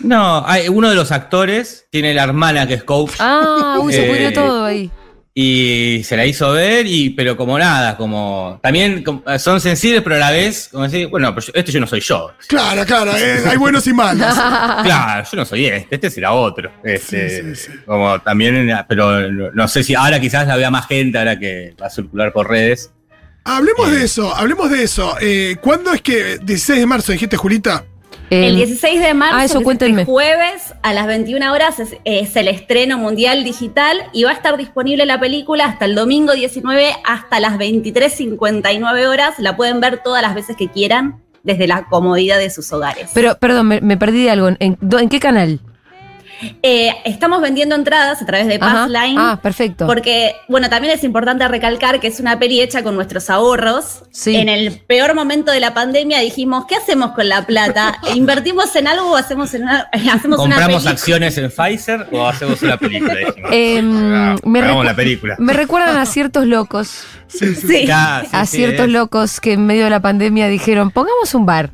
No, 0.00 0.44
hay, 0.46 0.68
uno 0.68 0.90
de 0.90 0.94
los 0.96 1.12
actores 1.12 1.86
tiene 1.90 2.12
la 2.12 2.24
hermana 2.24 2.66
que 2.66 2.74
es 2.74 2.84
coach 2.84 3.12
Ah, 3.20 3.78
uy, 3.80 3.92
se 3.94 4.04
Eh, 4.04 4.08
pudrió 4.10 4.32
todo 4.34 4.64
ahí. 4.66 4.90
Y 5.34 6.02
se 6.04 6.14
la 6.16 6.26
hizo 6.26 6.52
ver 6.52 6.86
y 6.86 7.10
pero 7.10 7.36
como 7.38 7.58
nada, 7.58 7.96
como 7.96 8.60
también 8.62 9.02
como- 9.02 9.22
son 9.38 9.60
sensibles 9.62 10.02
pero 10.02 10.16
a 10.16 10.18
la 10.18 10.30
vez 10.30 10.68
como 10.70 10.84
decir, 10.84 11.06
bueno, 11.08 11.34
pero 11.34 11.46
yo- 11.46 11.52
este 11.54 11.72
yo 11.72 11.80
no 11.80 11.86
soy 11.86 12.00
yo. 12.00 12.32
Claro, 12.48 12.84
claro, 12.84 13.12
eh, 13.16 13.40
hay 13.46 13.56
buenos 13.56 13.86
y 13.86 13.94
malos. 13.94 14.26
Claro, 14.82 15.26
yo 15.30 15.36
no 15.38 15.44
soy 15.46 15.66
este, 15.66 15.94
este 15.94 16.10
será 16.10 16.32
otro. 16.32 16.70
Este, 16.84 17.28
Sí, 17.30 17.54
sí, 17.54 17.72
sí. 17.72 17.78
Como 17.86 18.20
también, 18.20 18.70
pero 18.88 19.30
no, 19.30 19.68
sé 19.68 19.82
si 19.82 19.94
ahora 19.94 20.20
quizás 20.20 20.46
la 20.46 20.56
vea 20.56 20.70
más 20.70 20.86
gente, 20.86 21.16
ahora 21.18 21.38
que 21.38 21.74
va 21.80 21.86
a 21.86 21.90
circular 21.90 22.32
por 22.32 22.48
redes. 22.50 22.90
Hablemos 23.44 23.88
Eh. 23.88 23.92
de 23.92 24.04
eso, 24.04 24.34
hablemos 24.36 24.70
de 24.70 24.82
eso. 24.84 25.16
Eh, 25.20 25.56
¿Cuándo 25.60 25.92
es 25.94 26.02
que, 26.02 26.38
16 26.42 26.78
de 26.80 26.86
marzo, 26.86 27.10
dijiste, 27.12 27.36
Julita? 27.36 27.84
El 28.32 28.54
Eh, 28.54 28.66
16 28.66 29.00
de 29.00 29.14
marzo, 29.14 29.36
ah, 29.36 29.44
eso 29.44 29.58
este 29.58 30.04
jueves, 30.06 30.74
a 30.82 30.92
las 30.94 31.06
21 31.06 31.52
horas, 31.52 31.78
es, 31.80 31.96
es 32.04 32.34
el 32.36 32.48
estreno 32.48 32.96
mundial 32.98 33.44
digital 33.44 33.98
y 34.12 34.24
va 34.24 34.30
a 34.30 34.34
estar 34.34 34.56
disponible 34.56 35.04
la 35.06 35.20
película 35.20 35.66
hasta 35.66 35.84
el 35.84 35.94
domingo 35.94 36.32
19, 36.32 36.94
hasta 37.04 37.40
las 37.40 37.58
23.59 37.58 39.06
horas. 39.06 39.34
La 39.38 39.56
pueden 39.56 39.80
ver 39.80 40.02
todas 40.02 40.22
las 40.22 40.34
veces 40.34 40.56
que 40.56 40.68
quieran, 40.68 41.20
desde 41.42 41.66
la 41.66 41.84
comodidad 41.88 42.38
de 42.38 42.50
sus 42.50 42.72
hogares. 42.72 43.10
pero, 43.14 43.36
perdón, 43.38 43.66
me, 43.68 43.80
me 43.80 43.96
perdí 43.96 44.24
de 44.24 44.30
algo. 44.30 44.48
¿En, 44.58 44.78
do- 44.80 44.98
en 44.98 45.08
qué 45.08 45.18
canal? 45.20 45.60
Eh, 46.62 46.92
estamos 47.04 47.40
vendiendo 47.40 47.74
entradas 47.74 48.20
a 48.22 48.26
través 48.26 48.46
de. 48.46 48.58
Passline. 48.58 49.16
Ah, 49.18 49.38
perfecto. 49.42 49.86
Porque, 49.86 50.34
bueno, 50.48 50.68
también 50.68 50.94
es 50.94 51.04
importante 51.04 51.46
recalcar 51.48 52.00
que 52.00 52.08
es 52.08 52.20
una 52.20 52.38
peli 52.38 52.60
hecha 52.60 52.82
con 52.82 52.94
nuestros 52.94 53.30
ahorros. 53.30 54.02
Sí. 54.10 54.36
En 54.36 54.48
el 54.48 54.80
peor 54.86 55.14
momento 55.14 55.52
de 55.52 55.60
la 55.60 55.74
pandemia 55.74 56.20
dijimos, 56.20 56.66
¿qué 56.66 56.76
hacemos 56.76 57.12
con 57.12 57.28
la 57.28 57.46
plata? 57.46 57.98
¿Invertimos 58.14 58.74
en 58.76 58.86
algo 58.88 59.12
o 59.12 59.16
hacemos, 59.16 59.52
en 59.54 59.62
una, 59.62 59.80
hacemos 59.92 60.38
una 60.38 60.56
¿Compramos 60.56 60.86
acciones 60.86 61.36
en 61.38 61.50
Pfizer 61.50 62.06
o 62.12 62.26
hacemos 62.26 62.60
una 62.62 62.76
película? 62.76 63.14
Dijimos. 63.26 63.50
Em, 63.52 64.12
Ah, 64.14 64.36
me 64.44 64.60
recu- 64.62 64.84
la 64.84 64.94
película. 64.96 65.36
Me 65.38 65.52
recuerdan 65.52 65.96
a 65.96 66.06
ciertos 66.06 66.46
locos, 66.46 67.04
Sí, 67.32 67.54
sí. 67.54 67.66
Sí. 67.66 67.84
Claro, 67.86 68.24
sí, 68.28 68.36
a 68.36 68.46
sí, 68.46 68.56
ciertos 68.58 68.86
es- 68.86 68.92
locos 68.92 69.40
que 69.40 69.54
en 69.54 69.66
medio 69.66 69.84
de 69.84 69.90
la 69.90 70.00
pandemia 70.00 70.48
dijeron, 70.48 70.90
pongamos 70.90 71.34
un 71.34 71.46
bar. 71.46 71.70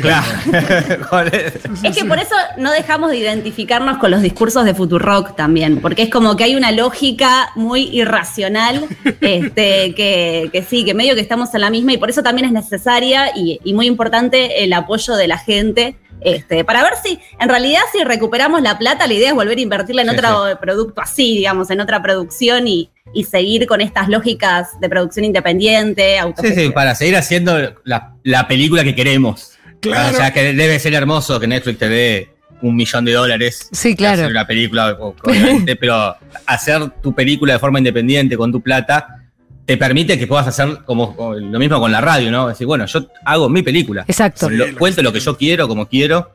Claro. 0.00 0.26
¿Cuál 1.08 1.28
es? 1.28 1.54
Es 1.82 1.96
que 1.96 2.04
por 2.04 2.18
eso 2.18 2.34
no 2.58 2.70
dejamos 2.72 3.10
de 3.10 3.18
identificarnos 3.18 3.98
con 3.98 4.10
los 4.10 4.22
discursos 4.22 4.64
de 4.64 4.74
Futurock 4.74 5.34
también, 5.36 5.80
porque 5.80 6.02
es 6.02 6.10
como 6.10 6.36
que 6.36 6.44
hay 6.44 6.54
una 6.54 6.72
lógica 6.72 7.50
muy 7.54 7.88
irracional, 7.92 8.86
este, 9.20 9.94
que, 9.94 10.50
que 10.52 10.62
sí, 10.68 10.84
que 10.84 10.94
medio 10.94 11.14
que 11.14 11.20
estamos 11.20 11.54
en 11.54 11.62
la 11.62 11.70
misma 11.70 11.92
y 11.92 11.98
por 11.98 12.10
eso 12.10 12.22
también 12.22 12.46
es 12.46 12.52
necesaria 12.52 13.30
y, 13.34 13.60
y 13.64 13.74
muy 13.74 13.86
importante 13.86 14.62
el 14.64 14.72
apoyo 14.72 15.14
de 15.14 15.28
la 15.28 15.38
gente. 15.38 15.96
Este, 16.24 16.64
para 16.64 16.82
ver 16.82 16.92
si, 17.02 17.18
en 17.40 17.48
realidad, 17.48 17.80
si 17.92 18.04
recuperamos 18.04 18.62
la 18.62 18.78
plata, 18.78 19.06
la 19.06 19.14
idea 19.14 19.28
es 19.28 19.34
volver 19.34 19.58
a 19.58 19.60
invertirla 19.60 20.02
en 20.02 20.10
Sí, 20.10 20.16
otro 20.16 20.58
producto 20.60 21.00
así, 21.00 21.36
digamos, 21.36 21.70
en 21.70 21.80
otra 21.80 22.02
producción 22.02 22.68
y, 22.68 22.90
y 23.12 23.24
seguir 23.24 23.66
con 23.66 23.80
estas 23.80 24.08
lógicas 24.08 24.80
de 24.80 24.88
producción 24.88 25.24
independiente, 25.24 26.18
Sí, 26.40 26.54
sí, 26.54 26.70
para 26.70 26.94
seguir 26.94 27.16
haciendo 27.16 27.74
la, 27.84 28.14
la 28.22 28.46
película 28.46 28.84
que 28.84 28.94
queremos. 28.94 29.52
Claro. 29.80 30.14
O 30.14 30.16
sea, 30.16 30.32
que 30.32 30.52
debe 30.54 30.78
ser 30.78 30.94
hermoso 30.94 31.40
que 31.40 31.48
Netflix 31.48 31.78
te 31.78 31.88
dé 31.88 32.30
un 32.62 32.76
millón 32.76 33.04
de 33.04 33.12
dólares. 33.12 33.68
Sí, 33.72 33.96
claro. 33.96 34.22
Hacer 34.22 34.30
una 34.30 34.46
película, 34.46 34.96
obviamente, 35.00 35.74
pero 35.80 36.16
hacer 36.46 36.88
tu 37.02 37.12
película 37.12 37.54
de 37.54 37.58
forma 37.58 37.78
independiente 37.78 38.36
con 38.36 38.52
tu 38.52 38.60
plata 38.60 39.21
te 39.64 39.76
permite 39.76 40.18
que 40.18 40.26
puedas 40.26 40.46
hacer 40.48 40.78
como, 40.84 41.14
como 41.16 41.34
lo 41.34 41.58
mismo 41.58 41.78
con 41.80 41.92
la 41.92 42.00
radio, 42.00 42.30
¿no? 42.30 42.48
Decir, 42.48 42.66
bueno, 42.66 42.86
yo 42.86 43.06
hago 43.24 43.48
mi 43.48 43.62
película. 43.62 44.04
Exacto. 44.08 44.50
Lo- 44.50 44.76
cuento 44.76 45.02
lo 45.02 45.12
que 45.12 45.20
yo 45.20 45.36
quiero, 45.36 45.68
como 45.68 45.86
quiero. 45.88 46.34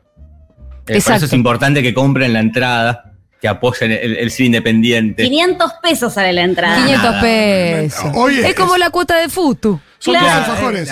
por 0.86 0.96
eso 0.96 1.10
Exacto. 1.10 1.26
es 1.26 1.32
importante 1.34 1.82
que 1.82 1.92
compren 1.92 2.32
la 2.32 2.40
entrada, 2.40 3.12
que 3.40 3.46
apoyen 3.48 3.92
el, 3.92 4.16
el 4.16 4.30
cine 4.30 4.46
independiente. 4.46 5.22
500 5.24 5.72
pesos 5.82 6.12
sale 6.14 6.32
la 6.32 6.42
entrada. 6.42 6.76
500 6.76 7.02
nada, 7.04 7.20
pesos. 7.20 8.10
oye, 8.14 8.48
es 8.48 8.54
como 8.54 8.74
es- 8.74 8.80
la 8.80 8.90
cuota 8.90 9.16
de 9.18 9.28
Futu. 9.28 9.78
Son 9.98 10.14
Claro. 10.14 10.28
alfajores. 10.44 10.88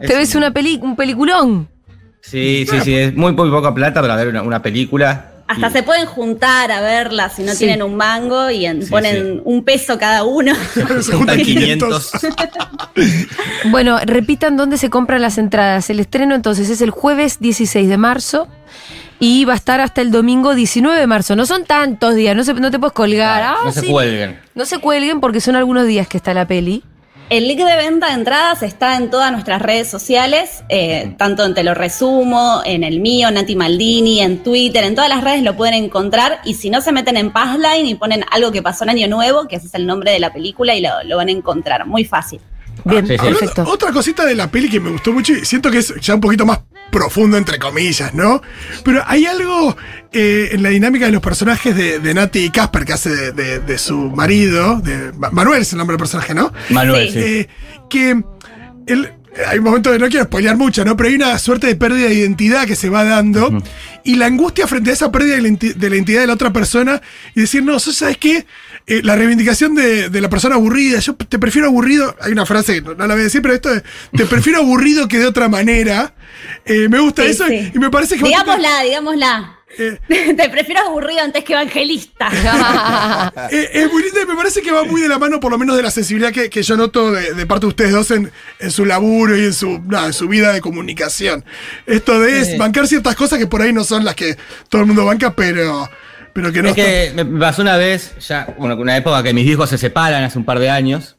Te 0.00 0.06
es 0.06 0.18
ves 0.18 0.34
una 0.34 0.52
peli 0.52 0.78
un 0.82 0.96
peliculón. 0.96 1.68
Sí, 2.22 2.66
sí, 2.68 2.80
sí, 2.82 2.94
es 2.96 3.14
muy, 3.14 3.32
muy 3.34 3.50
poca 3.50 3.72
plata 3.74 4.00
para 4.00 4.16
ver 4.16 4.28
una, 4.28 4.42
una 4.42 4.62
película. 4.62 5.32
Hasta 5.48 5.68
Y- 5.68 5.72
se 5.72 5.82
pueden 5.84 6.06
juntar 6.06 6.72
a 6.72 6.80
verla 6.80 7.28
si 7.28 7.42
no 7.44 7.52
Sí. 7.52 7.58
tienen 7.58 7.82
un 7.82 7.94
mango 7.96 8.50
y 8.50 8.66
en- 8.66 8.82
Sí, 8.82 8.90
ponen 8.90 9.14
sí. 9.36 9.40
un 9.44 9.62
peso 9.64 9.96
cada 9.98 10.24
uno. 10.24 10.52
Se 10.74 10.82
juntan 10.82 11.12
juntan 11.18 11.38
500. 11.42 12.10
500. 12.10 12.36
Bueno, 13.70 13.98
repitan 14.04 14.56
dónde 14.56 14.76
se 14.78 14.90
compran 14.90 15.22
las 15.22 15.38
entradas. 15.38 15.88
El 15.90 16.00
estreno 16.00 16.34
entonces 16.34 16.70
es 16.70 16.80
el 16.80 16.90
jueves 16.90 17.38
16 17.40 17.88
de 17.88 17.96
marzo 17.96 18.48
y 19.18 19.44
va 19.44 19.52
a 19.54 19.56
estar 19.56 19.80
hasta 19.80 20.00
el 20.00 20.10
domingo 20.10 20.54
19 20.54 20.98
de 20.98 21.06
marzo. 21.06 21.36
No 21.36 21.46
son 21.46 21.64
tantos 21.64 22.14
días, 22.14 22.34
no, 22.36 22.44
se- 22.44 22.54
no 22.54 22.70
te 22.70 22.78
puedes 22.78 22.92
colgar. 22.94 23.42
Ah, 23.42 23.56
no 23.64 23.72
se 23.72 23.80
sí. 23.82 23.86
cuelguen. 23.88 24.38
No 24.54 24.64
se 24.66 24.78
cuelguen 24.78 25.20
porque 25.20 25.40
son 25.40 25.56
algunos 25.56 25.86
días 25.86 26.06
que 26.08 26.16
está 26.16 26.34
la 26.34 26.46
peli. 26.46 26.82
El 27.28 27.48
link 27.48 27.58
de 27.58 27.76
venta 27.76 28.06
de 28.06 28.12
entradas 28.14 28.62
está 28.62 28.96
en 28.96 29.10
todas 29.10 29.32
nuestras 29.32 29.60
redes 29.60 29.88
sociales, 29.88 30.62
eh, 30.68 31.12
tanto 31.18 31.44
en 31.44 31.54
Te 31.54 31.64
lo 31.64 31.74
resumo, 31.74 32.62
en 32.64 32.84
el 32.84 33.00
mío, 33.00 33.32
Nati 33.32 33.56
Maldini, 33.56 34.20
en 34.20 34.44
Twitter, 34.44 34.84
en 34.84 34.94
todas 34.94 35.10
las 35.10 35.24
redes 35.24 35.42
lo 35.42 35.56
pueden 35.56 35.74
encontrar. 35.74 36.40
Y 36.44 36.54
si 36.54 36.70
no 36.70 36.80
se 36.80 36.92
meten 36.92 37.16
en 37.16 37.32
Passline 37.32 37.84
y 37.88 37.96
ponen 37.96 38.24
algo 38.30 38.52
que 38.52 38.62
pasó 38.62 38.84
en 38.84 38.90
Año 38.90 39.08
Nuevo, 39.08 39.48
que 39.48 39.56
ese 39.56 39.66
es 39.66 39.74
el 39.74 39.86
nombre 39.88 40.12
de 40.12 40.20
la 40.20 40.32
película, 40.32 40.76
y 40.76 40.80
lo, 40.80 40.90
lo 41.04 41.16
van 41.16 41.26
a 41.26 41.32
encontrar. 41.32 41.84
Muy 41.84 42.04
fácil. 42.04 42.40
Bien, 42.84 43.04
sí, 43.04 43.14
sí. 43.14 43.18
Hablando- 43.18 43.38
perfecto. 43.40 43.64
Otra 43.72 43.90
cosita 43.92 44.24
de 44.24 44.36
la 44.36 44.48
peli 44.48 44.70
que 44.70 44.78
me 44.78 44.90
gustó 44.90 45.12
mucho 45.12 45.32
y 45.32 45.44
siento 45.44 45.68
que 45.68 45.78
es 45.78 45.94
ya 46.00 46.14
un 46.14 46.20
poquito 46.20 46.46
más 46.46 46.60
profundo, 46.90 47.36
entre 47.36 47.58
comillas, 47.58 48.14
¿no? 48.14 48.40
Pero 48.84 49.02
hay 49.06 49.26
algo 49.26 49.76
eh, 50.12 50.50
en 50.52 50.62
la 50.62 50.70
dinámica 50.70 51.06
de 51.06 51.12
los 51.12 51.20
personajes 51.22 51.76
de, 51.76 51.98
de 51.98 52.14
Nati 52.14 52.38
y 52.40 52.50
Casper, 52.50 52.84
que 52.84 52.92
hace 52.94 53.10
de, 53.10 53.32
de- 53.32 53.58
de 53.60 53.78
su 53.78 53.96
marido, 54.10 54.80
de 54.80 55.12
Ma- 55.12 55.30
Manuel 55.30 55.62
es 55.62 55.72
el 55.72 55.78
nombre 55.78 55.94
del 55.94 55.98
personaje, 56.00 56.34
¿no? 56.34 56.52
Manuel, 56.70 57.08
Sí. 57.08 57.12
sí. 57.12 57.18
Eh, 57.24 57.48
que 57.90 58.22
él, 58.86 59.12
hay 59.48 59.60
momentos 59.60 59.92
de 59.92 59.98
no 59.98 60.08
quiero 60.08 60.24
spoilear 60.24 60.56
mucho, 60.56 60.84
¿no? 60.84 60.96
Pero 60.96 61.08
hay 61.08 61.14
una 61.16 61.38
suerte 61.38 61.66
de 61.66 61.76
pérdida 61.76 62.08
de 62.08 62.14
identidad 62.14 62.66
que 62.66 62.76
se 62.76 62.88
va 62.88 63.04
dando 63.04 63.62
y 64.04 64.14
la 64.14 64.26
angustia 64.26 64.66
frente 64.66 64.90
a 64.90 64.92
esa 64.92 65.10
pérdida 65.12 65.36
de 65.36 65.42
la, 65.42 65.48
identi- 65.48 65.74
de 65.74 65.90
la 65.90 65.96
identidad 65.96 66.20
de 66.20 66.26
la 66.28 66.32
otra 66.34 66.52
persona 66.52 67.02
y 67.34 67.40
decir, 67.40 67.62
no, 67.62 67.78
¿sos- 67.78 67.96
¿sabes 67.96 68.16
qué? 68.18 68.46
Eh, 68.86 69.00
la 69.02 69.16
reivindicación 69.16 69.74
de, 69.74 70.10
de 70.10 70.20
la 70.20 70.28
persona 70.30 70.54
aburrida, 70.54 71.00
yo 71.00 71.14
te 71.16 71.38
prefiero 71.40 71.66
aburrido, 71.68 72.14
hay 72.20 72.32
una 72.32 72.46
frase 72.46 72.74
que 72.74 72.80
no, 72.82 72.94
no 72.94 73.06
la 73.06 73.14
voy 73.14 73.22
a 73.22 73.24
decir, 73.24 73.42
pero 73.42 73.54
esto 73.54 73.74
de, 73.74 73.82
te 74.16 74.26
prefiero 74.26 74.60
aburrido 74.60 75.08
que 75.08 75.18
de 75.18 75.26
otra 75.26 75.48
manera. 75.48 76.14
Eh, 76.64 76.88
me 76.88 77.00
gusta 77.00 77.22
Sí, 77.24 77.28
eso 77.30 77.46
sí. 77.48 77.72
y 77.74 77.78
me 77.78 77.90
parece 77.90 78.16
que... 78.16 78.24
Digámosla, 78.24 78.82
digámosla. 78.82 79.55
Eh, 79.78 79.98
Te 80.36 80.48
prefiero 80.48 80.82
aburrido 80.82 81.22
antes 81.22 81.44
que 81.44 81.52
evangelista. 81.52 82.28
Eh, 83.50 83.70
es 83.72 83.92
muy 83.92 84.02
lindo 84.02 84.20
y 84.22 84.26
me 84.26 84.34
parece 84.34 84.62
que 84.62 84.72
va 84.72 84.84
muy 84.84 85.00
de 85.00 85.08
la 85.08 85.18
mano, 85.18 85.38
por 85.40 85.52
lo 85.52 85.58
menos 85.58 85.76
de 85.76 85.82
la 85.82 85.90
sensibilidad 85.90 86.32
que, 86.32 86.50
que 86.50 86.62
yo 86.62 86.76
noto 86.76 87.12
de, 87.12 87.34
de 87.34 87.46
parte 87.46 87.66
de 87.66 87.68
ustedes 87.68 87.92
dos 87.92 88.10
en, 88.10 88.30
en 88.58 88.70
su 88.70 88.84
laburo 88.84 89.36
y 89.36 89.44
en 89.44 89.52
su, 89.52 89.78
nada, 89.80 90.06
en 90.06 90.12
su 90.12 90.28
vida 90.28 90.52
de 90.52 90.60
comunicación. 90.60 91.44
Esto 91.86 92.20
de 92.20 92.40
es 92.40 92.58
bancar 92.58 92.86
ciertas 92.86 93.14
cosas 93.14 93.38
que 93.38 93.46
por 93.46 93.62
ahí 93.62 93.72
no 93.72 93.84
son 93.84 94.04
las 94.04 94.14
que 94.14 94.36
todo 94.68 94.80
el 94.82 94.86
mundo 94.86 95.04
banca, 95.04 95.34
pero, 95.34 95.88
pero 96.32 96.52
que 96.52 96.62
no 96.62 96.68
Es 96.70 96.74
que 96.74 97.12
me 97.14 97.24
pasó 97.38 97.62
una 97.62 97.76
vez, 97.76 98.14
ya, 98.26 98.54
bueno, 98.58 98.76
una 98.76 98.96
época 98.96 99.22
que 99.22 99.32
mis 99.32 99.44
viejos 99.44 99.70
se 99.70 99.78
separan 99.78 100.24
hace 100.24 100.38
un 100.38 100.44
par 100.44 100.58
de 100.58 100.70
años, 100.70 101.16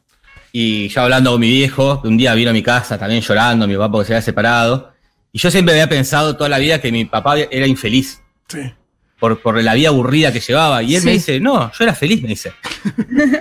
y 0.52 0.88
yo 0.88 1.02
hablando 1.02 1.32
con 1.32 1.40
mi 1.40 1.48
viejo, 1.48 2.02
que 2.02 2.08
un 2.08 2.16
día 2.16 2.34
vino 2.34 2.50
a 2.50 2.54
mi 2.54 2.62
casa 2.62 2.98
también 2.98 3.22
llorando, 3.22 3.66
mi 3.66 3.74
papá 3.74 3.92
porque 3.92 4.08
se 4.08 4.14
había 4.14 4.22
separado, 4.22 4.92
y 5.32 5.38
yo 5.38 5.50
siempre 5.50 5.74
había 5.74 5.88
pensado 5.88 6.36
toda 6.36 6.48
la 6.48 6.58
vida 6.58 6.80
que 6.80 6.90
mi 6.90 7.04
papá 7.04 7.38
era 7.38 7.66
infeliz 7.66 8.20
Sí. 8.48 8.72
por, 9.20 9.40
por 9.40 9.62
la 9.62 9.74
vida 9.74 9.88
aburrida 9.88 10.32
que 10.32 10.40
llevaba, 10.40 10.82
y 10.82 10.94
él 10.94 11.00
Sí. 11.02 11.06
me 11.06 11.12
dice, 11.12 11.40
no, 11.40 11.70
yo 11.72 11.84
era 11.84 11.94
feliz, 11.94 12.22
me 12.22 12.28
dice. 12.28 12.52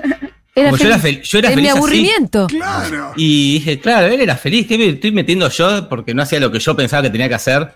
Era 0.56 0.72
Como 0.72 0.78
yo 0.82 0.88
era 0.88 0.98
feliz. 0.98 1.20
fel- 1.20 1.22
yo 1.24 1.38
era 1.38 1.50
en 1.50 1.56
mi 1.56 1.62
feliz 1.62 1.70
así. 1.70 1.78
aburrimiento. 1.78 2.48
Claro. 2.48 3.14
Y 3.16 3.54
dije, 3.60 3.80
claro, 3.80 4.08
él 4.08 4.20
era 4.22 4.36
feliz, 4.36 4.66
¿qué 4.66 4.76
me 4.80 4.90
estoy 4.90 5.12
metiendo 5.12 5.48
yo? 5.50 5.88
Porque 5.88 6.16
no 6.16 6.24
hacía 6.24 6.40
lo 6.40 6.52
que 6.52 6.58
yo 6.58 6.76
pensaba 6.76 7.04
que 7.04 7.12
tenía 7.12 7.30
que 7.30 7.36
hacer. 7.36 7.76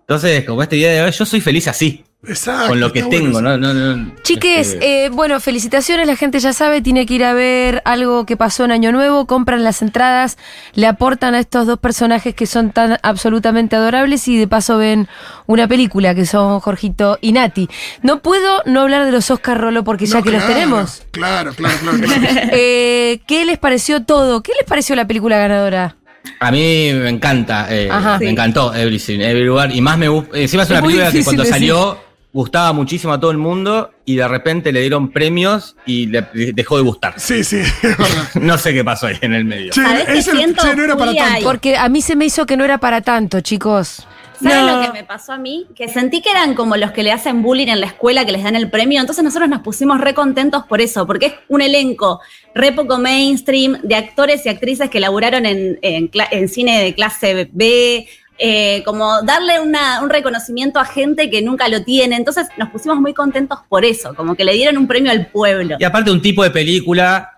Entonces, 0.00 0.44
como 0.44 0.60
este 0.60 0.74
día 0.74 0.90
de 0.90 1.02
hoy, 1.02 1.12
yo 1.12 1.24
soy 1.24 1.40
feliz 1.40 1.68
así, 1.68 2.04
Exacto. 2.26 2.68
con 2.68 2.80
lo 2.80 2.92
que 2.92 3.02
bueno 3.02 3.16
tengo. 3.24 3.40
¿no? 3.40 3.56
no, 3.56 3.72
no 3.72 4.12
Chiques, 4.22 4.74
este, 4.74 5.06
eh, 5.06 5.08
bueno, 5.08 5.40
felicitaciones, 5.40 6.06
la 6.06 6.16
gente 6.16 6.38
ya 6.38 6.52
sabe, 6.52 6.82
tiene 6.82 7.06
que 7.06 7.14
ir 7.14 7.24
a 7.24 7.32
ver 7.32 7.80
algo 7.86 8.26
que 8.26 8.36
pasó 8.36 8.64
en 8.66 8.72
Año 8.72 8.92
Nuevo, 8.92 9.26
compran 9.26 9.64
las 9.64 9.80
entradas, 9.80 10.36
le 10.74 10.86
aportan 10.86 11.34
a 11.34 11.38
estos 11.40 11.66
dos 11.66 11.78
personajes 11.78 12.34
que 12.34 12.44
son 12.46 12.72
tan 12.72 12.98
absolutamente 13.02 13.74
adorables 13.76 14.28
y 14.28 14.36
de 14.36 14.46
paso 14.46 14.76
ven 14.76 15.08
una 15.46 15.66
película 15.66 16.14
que 16.14 16.26
son 16.26 16.60
Jorgito 16.60 17.18
y 17.22 17.32
Nati. 17.32 17.68
No 18.02 18.20
puedo 18.20 18.62
no 18.66 18.82
hablar 18.82 19.06
de 19.06 19.12
los 19.12 19.30
Oscar 19.30 19.58
Rolo 19.58 19.82
porque 19.84 20.04
ya 20.06 20.20
que 20.20 20.30
los 20.30 20.46
tenemos. 20.46 21.02
Claro, 21.12 21.52
claro, 21.54 21.76
claro. 21.80 21.98
claro. 22.02 22.48
Eh, 22.52 23.20
¿Qué 23.26 23.44
les 23.46 23.58
pareció 23.58 24.04
todo? 24.04 24.42
¿Qué 24.42 24.52
les 24.58 24.66
pareció 24.68 24.94
la 24.94 25.06
película 25.06 25.38
ganadora? 25.38 25.96
A 26.38 26.50
mí 26.50 26.90
me 26.92 27.08
encanta, 27.08 27.66
eh, 27.70 27.88
Ajá. 27.90 28.18
me 28.18 28.26
Sí. 28.26 28.30
encantó 28.30 28.74
Everything, 28.74 29.20
Everywhere, 29.20 29.74
y 29.74 29.80
más 29.80 29.96
me 29.96 30.08
gusta, 30.08 30.36
encima 30.38 30.64
es 30.64 30.70
una 30.70 30.82
película 30.82 31.10
que 31.10 31.24
cuando 31.24 31.42
decir. 31.44 31.54
salió 31.54 32.09
gustaba 32.32 32.72
muchísimo 32.72 33.12
a 33.12 33.20
todo 33.20 33.30
el 33.30 33.38
mundo 33.38 33.90
y 34.04 34.16
de 34.16 34.28
repente 34.28 34.72
le 34.72 34.80
dieron 34.80 35.10
premios 35.10 35.76
y 35.86 36.06
le 36.06 36.24
dejó 36.54 36.76
de 36.76 36.82
gustar. 36.82 37.14
Sí, 37.18 37.42
sí. 37.44 37.60
No 38.40 38.56
sé 38.58 38.72
qué 38.72 38.84
pasó 38.84 39.06
ahí 39.08 39.16
en 39.20 39.34
el 39.34 39.44
medio. 39.44 39.72
Che, 39.72 39.82
¿Sabés 39.82 40.04
qué 40.04 40.18
es 40.18 40.28
el- 40.28 40.36
siento, 40.36 40.62
che, 40.62 40.76
no 40.76 40.84
era 40.84 40.96
para 40.96 41.14
tanto. 41.14 41.44
Porque 41.44 41.76
a 41.76 41.88
mí 41.88 42.00
se 42.02 42.14
me 42.16 42.26
hizo 42.26 42.46
que 42.46 42.56
no 42.56 42.64
era 42.64 42.78
para 42.78 43.00
tanto, 43.00 43.40
chicos. 43.40 44.06
¿Sabes 44.42 44.56
No. 44.62 44.76
lo 44.80 44.80
que 44.86 44.92
me 44.92 45.04
pasó 45.04 45.32
a 45.34 45.36
mí? 45.38 45.66
Que 45.76 45.88
sentí 45.88 46.22
que 46.22 46.30
eran 46.30 46.54
como 46.54 46.76
los 46.78 46.92
que 46.92 47.02
le 47.02 47.12
hacen 47.12 47.42
bullying 47.42 47.66
en 47.68 47.80
la 47.80 47.86
escuela, 47.86 48.24
que 48.24 48.32
les 48.32 48.42
dan 48.42 48.56
el 48.56 48.70
premio. 48.70 48.98
Entonces 49.00 49.22
nosotros 49.22 49.50
nos 49.50 49.60
pusimos 49.60 50.00
re 50.00 50.14
contentos 50.14 50.64
por 50.64 50.80
eso, 50.80 51.06
porque 51.06 51.26
es 51.26 51.32
un 51.48 51.60
elenco 51.60 52.20
re 52.54 52.72
poco 52.72 52.98
mainstream 52.98 53.80
de 53.82 53.96
actores 53.96 54.46
y 54.46 54.48
actrices 54.48 54.88
que 54.88 54.98
laburaron 54.98 55.44
en, 55.44 55.78
en 55.82 56.10
cla- 56.10 56.28
en 56.30 56.48
cine 56.48 56.82
de 56.82 56.94
clase 56.94 57.50
B. 57.52 58.06
eh, 58.42 58.82
como 58.86 59.20
darle 59.22 59.60
una- 59.60 60.02
un 60.02 60.08
reconocimiento 60.08 60.80
a 60.80 60.84
gente 60.86 61.28
que 61.28 61.42
nunca 61.42 61.68
lo 61.68 61.82
tiene. 61.84 62.16
Entonces 62.16 62.46
nos 62.56 62.70
pusimos 62.70 62.98
muy 62.98 63.12
contentos 63.12 63.58
por 63.68 63.84
eso, 63.84 64.14
como 64.14 64.34
que 64.34 64.44
le 64.44 64.54
dieron 64.54 64.78
un 64.78 64.86
premio 64.86 65.12
al 65.12 65.26
pueblo. 65.26 65.76
Y 65.78 65.84
aparte 65.84 66.10
un 66.10 66.22
tipo 66.22 66.42
de 66.42 66.50
película 66.50 67.32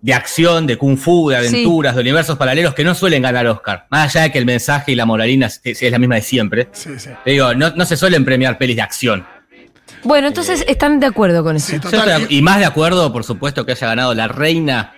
de 0.00 0.14
acción, 0.14 0.66
de 0.66 0.76
kung 0.78 0.96
fu, 0.96 1.28
de 1.30 1.36
aventuras, 1.36 1.94
de 1.94 2.00
universos 2.02 2.36
paralelos 2.38 2.74
que 2.74 2.84
no 2.84 2.94
suelen 2.94 3.22
ganar 3.22 3.46
Oscar. 3.46 3.86
Más 3.90 4.14
allá 4.14 4.24
de 4.24 4.32
que 4.32 4.38
el 4.38 4.46
mensaje 4.46 4.92
y 4.92 4.94
la 4.94 5.04
moralina 5.06 5.46
es, 5.46 5.60
es 5.64 5.90
la 5.90 5.98
misma 5.98 6.14
de 6.16 6.22
siempre. 6.22 6.68
Sí, 6.72 6.90
sí. 6.98 7.10
Te 7.24 7.30
digo, 7.32 7.54
no, 7.54 7.70
no 7.70 7.84
se 7.84 7.96
suelen 7.96 8.24
premiar 8.24 8.56
pelis 8.58 8.76
de 8.76 8.82
acción. 8.82 9.26
Bueno, 10.02 10.28
entonces 10.28 10.64
están 10.68 11.00
de 11.00 11.06
acuerdo 11.06 11.42
con 11.42 11.56
eso. 11.56 11.66
Sí, 11.68 11.74
Yo 11.74 11.90
total. 11.90 12.22
estoy- 12.22 12.36
y 12.38 12.42
más 12.42 12.58
de 12.58 12.64
acuerdo, 12.66 13.12
por 13.12 13.24
supuesto, 13.24 13.64
que 13.66 13.72
haya 13.72 13.86
ganado 13.88 14.12
la 14.14 14.28
reina 14.28 14.92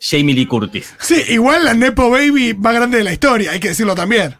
Jamie 0.00 0.34
Lee 0.34 0.46
Curtis. 0.46 0.94
Sí, 0.98 1.22
igual 1.28 1.64
la 1.64 1.74
Nepo 1.74 2.10
Baby 2.10 2.54
más 2.54 2.74
grande 2.74 2.98
de 2.98 3.04
la 3.04 3.12
historia, 3.12 3.52
hay 3.52 3.60
que 3.60 3.68
decirlo 3.68 3.94
también. 3.94 4.34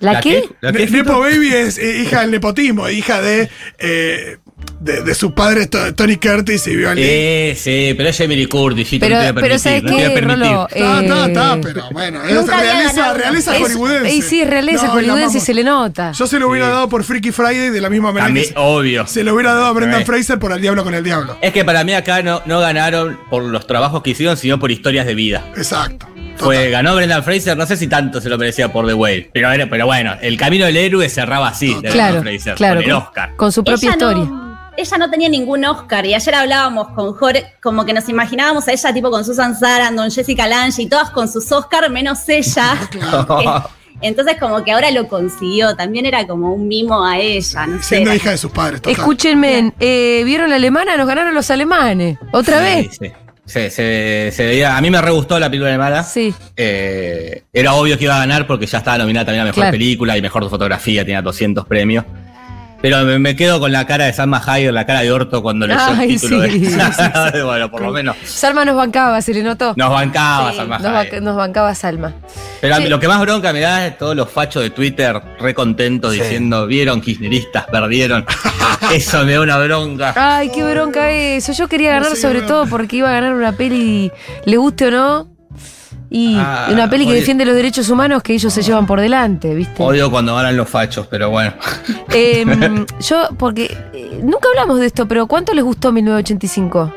¿La, 0.00 0.20
qué? 0.20 0.44
¿La 0.60 0.72
Ne- 0.72 0.78
qué? 0.78 0.90
Nepo 0.90 1.18
Baby 1.20 1.48
es 1.54 1.78
eh, 1.78 2.02
hija 2.02 2.20
del 2.20 2.30
nepotismo, 2.30 2.88
hija 2.90 3.22
de, 3.22 3.48
eh, 3.78 4.36
de, 4.80 5.02
de 5.02 5.14
sus 5.14 5.32
padres 5.32 5.70
To- 5.70 5.94
Tony 5.94 6.16
Curtis 6.16 6.66
y 6.66 6.76
Violín. 6.76 7.04
Eh, 7.06 7.56
sí, 7.58 7.94
pero 7.96 8.10
es 8.10 8.20
Lee 8.20 8.46
Curtis, 8.46 8.88
sí, 8.88 8.98
te 8.98 9.06
Pero, 9.06 9.14
lo 9.16 9.20
voy 9.22 9.28
a 9.28 9.32
pero 9.34 9.40
permitir, 9.46 9.60
¿sabes 9.60 9.82
no 9.82 9.88
te 9.88 9.94
voy 9.94 10.02
a 10.04 10.14
qué. 10.14 10.20
Rolo? 10.20 10.68
Está, 10.68 11.00
está, 11.00 11.24
Eh, 11.24 11.26
está, 11.28 11.58
pero 11.62 11.82
bueno, 11.92 12.22
es 12.24 12.46
realeza, 12.46 13.14
realeza 13.14 13.56
es- 13.56 13.62
hollywoodense. 13.62 14.14
y 14.14 14.22
sí, 14.22 14.44
realeza 14.44 14.86
No, 14.88 14.92
hollywoodense 14.92 15.38
y 15.38 15.40
se 15.40 15.54
le 15.54 15.64
nota. 15.64 16.12
Yo 16.12 16.26
se 16.26 16.38
lo 16.38 16.48
hubiera 16.50 16.66
Sí. 16.66 16.72
dado 16.72 16.88
por 16.90 17.02
Freaky 17.02 17.32
Friday 17.32 17.70
de 17.70 17.80
la 17.80 17.88
misma 17.88 18.12
manera 18.12 18.26
A 18.26 18.28
mí, 18.28 18.42
que 18.42 18.52
obvio. 18.56 19.06
se 19.06 19.24
lo 19.24 19.34
hubiera 19.34 19.54
dado 19.54 19.66
a 19.66 19.72
Brendan 19.72 20.02
Eh. 20.02 20.04
Fraser 20.04 20.38
por 20.38 20.52
El 20.52 20.60
Diablo 20.60 20.84
con 20.84 20.94
el 20.94 21.02
Diablo. 21.04 21.38
Es 21.40 21.52
que 21.52 21.64
para 21.64 21.82
mí 21.84 21.94
acá 21.94 22.22
no, 22.22 22.42
no 22.44 22.60
ganaron 22.60 23.18
por 23.30 23.42
los 23.42 23.66
trabajos 23.66 24.02
que 24.02 24.10
hicieron, 24.10 24.36
sino 24.36 24.58
por 24.58 24.70
historias 24.70 25.06
de 25.06 25.14
vida. 25.14 25.42
Exacto. 25.56 26.06
Fue, 26.44 26.70
ganó 26.70 26.94
Brendan 26.94 27.22
Fraser, 27.24 27.56
no 27.56 27.66
sé 27.66 27.76
si 27.76 27.86
tanto 27.88 28.20
se 28.20 28.28
lo 28.28 28.38
merecía 28.38 28.72
por 28.72 28.86
The 28.86 28.94
Whale, 28.94 29.30
pero, 29.32 29.50
era- 29.50 29.66
pero 29.68 29.86
bueno, 29.86 30.14
el 30.20 30.36
camino 30.36 30.66
del 30.66 30.76
héroe 30.76 31.08
cerraba 31.08 31.48
así, 31.48 31.74
de 31.74 31.88
Claro, 31.90 32.20
Brendan 32.20 32.22
Fraser, 32.22 32.54
claro. 32.54 32.80
con 32.80 32.84
el 32.84 32.92
Oscar. 32.92 33.36
Con 33.36 33.52
su 33.52 33.64
propia 33.64 33.88
Ella 33.88 33.92
historia. 33.92 34.24
No, 34.24 34.46
ella 34.76 34.98
no 34.98 35.10
tenía 35.10 35.28
ningún 35.30 35.64
Oscar 35.64 36.04
y 36.04 36.14
ayer 36.14 36.34
hablábamos 36.34 36.88
con 36.88 37.14
Jorge, 37.14 37.46
como 37.62 37.84
que 37.86 37.92
nos 37.94 38.08
imaginábamos 38.08 38.68
a 38.68 38.72
ella 38.72 38.92
tipo 38.92 39.10
con 39.10 39.24
Susan 39.24 39.58
Sarandon, 39.58 40.10
Jessica 40.10 40.46
Lange 40.46 40.82
y 40.82 40.86
todas 40.86 41.10
con 41.10 41.28
sus 41.32 41.50
Oscar 41.52 41.88
menos 41.90 42.28
ella. 42.28 42.76
Entonces 44.02 44.36
como 44.38 44.62
que 44.62 44.72
ahora 44.72 44.90
lo 44.90 45.08
consiguió, 45.08 45.74
también 45.74 46.04
era 46.04 46.26
como 46.26 46.52
un 46.52 46.68
mimo 46.68 47.02
a 47.02 47.18
ella, 47.18 47.66
no 47.66 47.78
sé. 47.78 47.84
Siendo 47.96 48.12
hija 48.14 48.30
de 48.32 48.36
sus 48.36 48.50
padres. 48.50 48.82
Total. 48.82 48.92
Escúchenme, 48.98 49.72
eh, 49.80 50.20
¿vieron 50.26 50.50
la 50.50 50.56
alemana? 50.56 50.98
Nos 50.98 51.06
ganaron 51.06 51.32
los 51.34 51.50
alemanes. 51.50 52.18
¿Otra 52.32 52.58
Sí, 52.58 52.64
vez? 52.64 52.96
sí. 53.00 53.10
Se, 53.46 53.70
se- 53.70 54.30
se 54.32 54.44
veía, 54.44 54.76
a 54.76 54.80
mí 54.80 54.90
me 54.90 55.00
re 55.00 55.10
gustó 55.12 55.38
la 55.38 55.48
película 55.48 55.70
de 55.70 55.78
Mala. 55.78 56.02
Sí. 56.02 56.34
Eh, 56.56 57.44
era 57.52 57.74
obvio 57.74 57.96
que 57.96 58.04
iba 58.04 58.16
a 58.16 58.18
ganar 58.18 58.46
porque 58.46 58.66
ya 58.66 58.78
estaba 58.78 58.98
nominada 58.98 59.26
también 59.26 59.42
a 59.42 59.44
Mejor 59.44 59.54
Claro. 59.62 59.70
Película 59.72 60.16
y 60.18 60.22
Mejor 60.22 60.50
Fotografía, 60.50 61.04
tenía 61.04 61.22
200 61.22 61.64
premios. 61.66 62.04
Pero 62.88 63.04
me, 63.04 63.18
me 63.18 63.34
quedo 63.34 63.58
con 63.58 63.72
la 63.72 63.84
cara 63.84 64.04
de 64.04 64.12
Salma 64.12 64.40
Hayek, 64.46 64.70
la 64.72 64.86
cara 64.86 65.00
de 65.00 65.10
orto 65.10 65.42
cuando 65.42 65.66
leyó 65.66 65.80
el 66.00 66.08
título. 66.08 66.42
sí, 66.44 66.58
de- 66.60 66.70
sí, 66.70 66.78
sí, 67.34 67.40
bueno, 67.42 67.68
por 67.70 67.80
lo 67.82 67.90
menos 67.90 68.16
Salma 68.24 68.64
nos 68.64 68.76
bancaba, 68.76 69.20
se 69.22 69.34
le 69.34 69.42
notó. 69.42 69.74
nos 69.76 69.90
bancaba 69.90 70.50
Sí, 70.52 70.56
Salma 70.58 70.78
Nos, 70.78 70.92
ba- 70.92 71.20
nos 71.20 71.36
bancaba 71.36 71.74
Salma. 71.74 72.12
Pero 72.60 72.74
a 72.74 72.78
mí 72.78 72.84
Sí. 72.84 72.90
lo 72.90 73.00
que 73.00 73.08
más 73.08 73.20
bronca 73.20 73.52
me 73.52 73.60
da 73.60 73.86
es 73.86 73.98
todos 73.98 74.14
los 74.14 74.30
fachos 74.30 74.62
de 74.62 74.70
Twitter 74.70 75.20
re 75.40 75.52
contentos 75.54 76.12
Sí. 76.14 76.20
diciendo, 76.20 76.66
vieron, 76.66 77.00
kirchneristas, 77.00 77.66
perdieron. 77.66 78.24
Eso 78.94 79.24
me 79.24 79.32
da 79.32 79.40
una 79.40 79.58
bronca. 79.58 80.14
Ay, 80.16 80.50
qué 80.54 80.62
bronca 80.62 81.10
eso. 81.10 81.52
Yo 81.52 81.66
quería 81.68 81.90
ganar 81.90 82.10
sé, 82.10 82.16
sobre 82.22 82.42
todo 82.42 82.66
porque 82.66 82.96
iba 82.96 83.08
a 83.08 83.12
ganar 83.12 83.34
una 83.34 83.52
peli, 83.52 84.12
le 84.44 84.56
guste 84.58 84.86
o 84.86 84.90
no. 84.90 85.35
Y 86.16 86.34
Ah, 86.38 86.68
una 86.72 86.88
peli 86.88 87.06
que 87.06 87.12
defiende 87.12 87.44
los 87.44 87.54
derechos 87.54 87.90
humanos 87.90 88.22
que 88.22 88.32
ellos 88.32 88.50
se 88.50 88.62
llevan 88.62 88.86
por 88.86 88.98
delante, 88.98 89.54
¿viste? 89.54 89.82
Odio 89.82 90.10
cuando 90.10 90.34
ganan 90.34 90.56
los 90.56 90.66
fachos, 90.66 91.06
pero 91.08 91.28
bueno. 91.28 91.52
Em, 92.08 92.86
yo, 93.00 93.28
porque 93.36 93.76
eh, 93.92 94.20
nunca 94.22 94.48
hablamos 94.48 94.80
de 94.80 94.86
esto, 94.86 95.06
pero 95.06 95.26
¿cuánto 95.26 95.52
les 95.52 95.62
gustó 95.62 95.92
1985? 95.92 96.90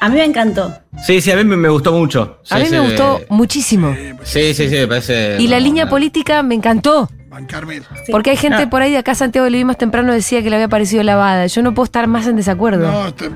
A 0.00 0.08
mí 0.08 0.16
me 0.16 0.24
encantó. 0.24 0.74
Sí, 1.06 1.20
sí, 1.20 1.30
a 1.30 1.36
mí 1.36 1.44
me, 1.44 1.68
gustó 1.68 1.92
mucho. 1.92 2.38
A 2.50 2.58
mí 2.58 2.64
sí, 2.66 2.72
me 2.72 2.80
gustó 2.80 3.20
eh, 3.20 3.26
muchísimo. 3.30 3.94
Sí, 4.24 4.52
sí, 4.54 4.68
sí, 4.68 4.74
me 4.74 4.88
parece. 4.88 5.36
Y 5.38 5.46
la 5.46 5.60
línea 5.60 5.84
no. 5.84 5.90
política 5.90 6.42
me 6.42 6.56
encantó. 6.56 7.08
Bancarme. 7.32 7.80
Sí. 7.80 8.12
Porque 8.12 8.28
hay 8.30 8.36
gente 8.36 8.62
Ah. 8.64 8.70
por 8.70 8.82
ahí 8.82 8.90
de 8.92 8.98
acá, 8.98 9.14
Santiago 9.14 9.48
le 9.48 9.56
vi 9.56 9.64
más 9.64 9.78
temprano, 9.78 10.12
decía 10.12 10.42
que 10.42 10.50
le 10.50 10.56
había 10.56 10.68
parecido 10.68 11.02
lavada. 11.02 11.46
Yo 11.46 11.62
no 11.62 11.72
puedo 11.72 11.84
estar 11.84 12.06
más 12.06 12.26
en 12.26 12.36
desacuerdo. 12.36 12.92
No, 12.92 13.14
te, 13.14 13.30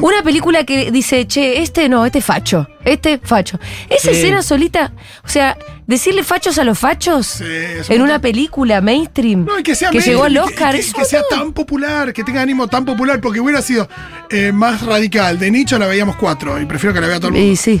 Una 0.00 0.22
película 0.24 0.64
que 0.64 0.90
dice, 0.90 1.26
che, 1.26 1.60
este 1.60 1.88
no, 1.90 2.06
este 2.06 2.22
facho, 2.22 2.66
este 2.84 3.18
facho. 3.18 3.60
Esa 3.90 4.08
Sí. 4.10 4.16
escena 4.16 4.42
solita, 4.42 4.92
o 5.22 5.28
sea, 5.28 5.58
decirle 5.92 6.22
fachos 6.24 6.58
a 6.58 6.64
los 6.64 6.78
fachos 6.78 7.26
Sí, 7.26 7.44
en 7.88 8.00
un 8.00 8.08
una 8.12 8.18
película 8.20 8.80
mainstream 8.80 9.44
No, 9.46 9.58
y 9.58 9.62
que 9.62 9.74
sea 9.74 9.90
que 9.90 10.00
llegó 10.00 10.24
al 10.24 10.32
que- 10.34 10.40
Oscar. 10.40 10.74
Que, 10.74 10.80
que 10.82 11.00
un 11.00 11.04
sea 11.06 11.22
tan 11.30 11.52
popular, 11.52 12.12
que 12.12 12.24
tenga 12.24 12.42
ánimo 12.42 12.66
tan 12.68 12.84
popular, 12.84 13.20
porque 13.20 13.40
hubiera 13.40 13.62
sido 13.62 13.88
eh, 14.30 14.50
más 14.52 14.82
radical. 14.82 15.38
De 15.38 15.50
nicho 15.50 15.78
la 15.78 15.86
veíamos 15.86 16.16
cuatro 16.16 16.60
y 16.60 16.66
prefiero 16.66 16.92
que 16.94 17.00
la 17.00 17.06
vea 17.06 17.16
todo 17.18 17.28
el 17.28 17.34
mundo. 17.34 17.46
Y 17.52 17.56
sí. 17.56 17.80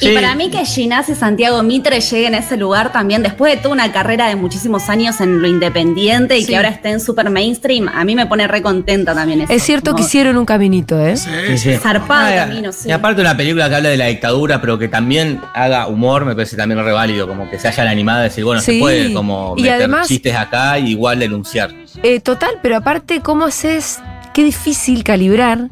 Y 0.00 0.06
Sí. 0.08 0.12
para 0.14 0.34
mí 0.34 0.50
que 0.50 0.64
Ginás 0.66 1.08
y 1.08 1.14
Santiago 1.14 1.62
Mitre 1.62 2.00
lleguen 2.00 2.34
a 2.34 2.38
ese 2.38 2.56
lugar 2.56 2.92
también, 2.92 3.22
después 3.22 3.54
de 3.54 3.62
toda 3.62 3.72
una 3.74 3.90
carrera 3.92 4.28
de 4.28 4.36
muchísimos 4.36 4.88
años 4.90 5.20
en 5.20 5.40
lo 5.40 5.48
independiente 5.48 6.36
y 6.36 6.42
Sí. 6.42 6.48
que 6.48 6.56
ahora 6.56 6.68
estén 6.68 7.00
súper 7.00 7.30
mainstream, 7.30 7.88
a 7.88 8.04
mí 8.04 8.14
me 8.14 8.26
pone 8.26 8.46
re 8.46 8.60
contenta 8.62 9.14
también 9.14 9.42
eso. 9.42 9.52
Es 9.52 9.62
cierto 9.62 9.94
que 9.94 10.02
hicieron 10.02 10.36
un 10.36 10.44
caminito, 10.44 10.98
¿eh? 11.04 11.16
Sí, 11.16 11.30
Sí, 11.48 11.58
sí. 11.58 11.76
Zarpado 11.76 12.26
Ah, 12.26 12.46
camino, 12.46 12.72
sí. 12.72 12.88
Y 12.88 12.92
aparte 12.92 13.20
una 13.22 13.36
película 13.36 13.68
que 13.68 13.76
habla 13.76 13.88
de 13.90 13.96
la 13.96 14.06
dictadura, 14.06 14.60
pero 14.60 14.78
que 14.78 14.88
también 14.88 15.40
haga 15.54 15.86
humor, 15.86 16.24
me 16.24 16.34
parece 16.34 16.56
también 16.56 16.82
re 16.84 16.92
válido, 16.92 17.26
como 17.26 17.48
que 17.50 17.58
se 17.58 17.68
hayan 17.68 17.88
animado 17.88 18.20
a 18.20 18.22
decir, 18.24 18.44
bueno, 18.44 18.60
Sí. 18.60 18.74
se 18.74 18.78
puede 18.80 19.12
como 19.12 19.54
Y 19.56 19.62
meter 19.62 19.76
además- 19.78 20.08
chistes 20.08 20.34
acá 20.36 20.78
y 20.78 20.90
igual 20.90 21.18
denunciar. 21.18 21.70
Eh, 22.02 22.20
total, 22.20 22.58
pero 22.62 22.76
aparte, 22.76 23.20
¿cómo 23.20 23.44
haces? 23.46 23.98
Qué 24.32 24.44
difícil 24.44 25.02
calibrar 25.02 25.68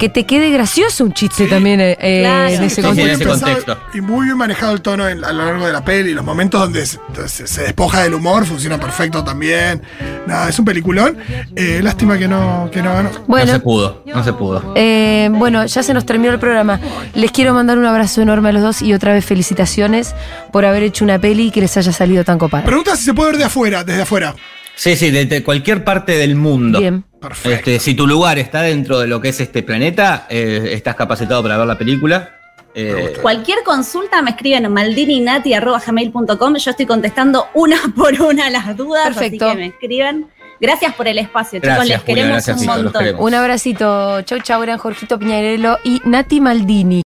que 0.00 0.08
te 0.08 0.24
quede 0.24 0.50
gracioso 0.50 1.04
un 1.04 1.12
chiste 1.12 1.44
Sí. 1.44 1.50
también 1.50 1.78
eh, 1.80 1.96
eh, 2.00 2.22
Claro. 2.22 2.48
en 2.48 2.58
Sí, 2.58 2.64
ese 2.64 2.82
sí, 2.82 2.88
Muy 2.88 3.00
en 3.02 3.08
ese 3.10 3.24
contexto. 3.26 3.46
contexto. 3.66 3.78
Y 3.96 4.00
muy 4.00 4.24
bien 4.24 4.36
manejado 4.38 4.72
el 4.72 4.80
tono 4.80 5.06
en- 5.08 5.22
a 5.24 5.30
lo 5.32 5.44
largo 5.44 5.66
de 5.66 5.72
la 5.72 5.84
peli. 5.84 6.14
Los 6.14 6.24
momentos 6.24 6.58
donde 6.60 6.84
se, 6.86 6.98
se- 7.28 7.46
se 7.46 7.62
despoja 7.62 8.02
del 8.02 8.14
humor 8.14 8.46
funciona 8.46 8.80
perfecto 8.80 9.22
también. 9.22 9.82
Nada, 10.26 10.48
es 10.48 10.58
un 10.58 10.64
peliculón. 10.64 11.18
Eh, 11.54 11.80
lástima 11.82 12.16
que 12.18 12.26
no, 12.26 12.68
que 12.72 12.82
no 12.82 12.92
ganó. 12.94 13.10
no 13.10 13.14
se 13.14 13.20
Bueno, 13.26 13.60
pudo, 13.60 14.02
no 14.06 14.24
se 14.24 14.32
pudo. 14.32 14.72
eh, 14.74 15.28
bueno, 15.32 15.64
ya 15.66 15.82
se 15.82 15.92
nos 15.94 16.06
terminó 16.06 16.32
el 16.32 16.38
programa. 16.40 16.80
Les 17.14 17.30
quiero 17.30 17.52
mandar 17.52 17.76
un 17.78 17.84
abrazo 17.84 18.22
enorme 18.22 18.48
a 18.48 18.52
los 18.52 18.62
dos 18.62 18.80
y 18.82 18.94
otra 18.94 19.12
vez 19.12 19.24
felicitaciones 19.26 20.14
por 20.50 20.64
haber 20.64 20.82
hecho 20.82 21.04
una 21.04 21.18
peli 21.18 21.50
que 21.50 21.60
les 21.60 21.76
haya 21.76 21.92
salido 21.92 22.24
tan 22.24 22.38
copada. 22.38 22.64
Pregunta 22.64 22.96
si 22.96 23.04
se 23.04 23.12
puede 23.14 23.32
ver 23.32 23.38
de 23.38 23.44
afuera, 23.44 23.84
desde 23.84 24.02
afuera. 24.02 24.34
Sí, 24.80 24.96
sí, 24.96 25.10
desde 25.10 25.42
cualquier 25.42 25.84
parte 25.84 26.12
del 26.12 26.36
mundo. 26.36 26.80
Bien. 26.80 27.04
Perfecto. 27.20 27.50
Este, 27.50 27.78
si 27.80 27.92
tu 27.92 28.06
lugar 28.06 28.38
está 28.38 28.62
dentro 28.62 28.98
de 28.98 29.08
lo 29.08 29.20
que 29.20 29.28
es 29.28 29.38
este 29.38 29.62
planeta, 29.62 30.26
eh, 30.30 30.70
estás 30.72 30.94
capacitado 30.94 31.42
para 31.42 31.58
ver 31.58 31.66
la 31.66 31.76
película. 31.76 32.30
Eh, 32.74 33.12
Cualquier 33.20 33.58
consulta 33.62 34.22
me 34.22 34.30
escriben 34.30 34.64
a 34.64 34.70
maldininati.gmail.com. 34.70 36.56
Yo 36.56 36.70
estoy 36.70 36.86
contestando 36.86 37.48
una 37.52 37.76
por 37.94 38.22
una 38.22 38.48
las 38.48 38.74
dudas. 38.74 39.04
Perfecto. 39.08 39.48
Así 39.48 39.54
que 39.54 39.60
me 39.60 39.66
escriban. 39.66 40.30
Gracias 40.58 40.94
por 40.94 41.06
el 41.08 41.18
espacio, 41.18 41.58
chicos. 41.58 41.74
Gracias, 41.76 41.88
Les 41.88 42.00
Julia, 42.00 42.14
queremos 42.14 42.32
gracias, 42.46 42.60
un 42.60 42.66
montón. 42.66 43.02
queremos. 43.02 43.20
Un 43.20 43.34
abracito. 43.34 44.22
Chau, 44.22 44.38
chau, 44.40 44.62
eran 44.62 44.78
Jorgito 44.78 45.18
Piñarello 45.18 45.76
y 45.84 46.00
Nati 46.06 46.40
Maldini. 46.40 46.98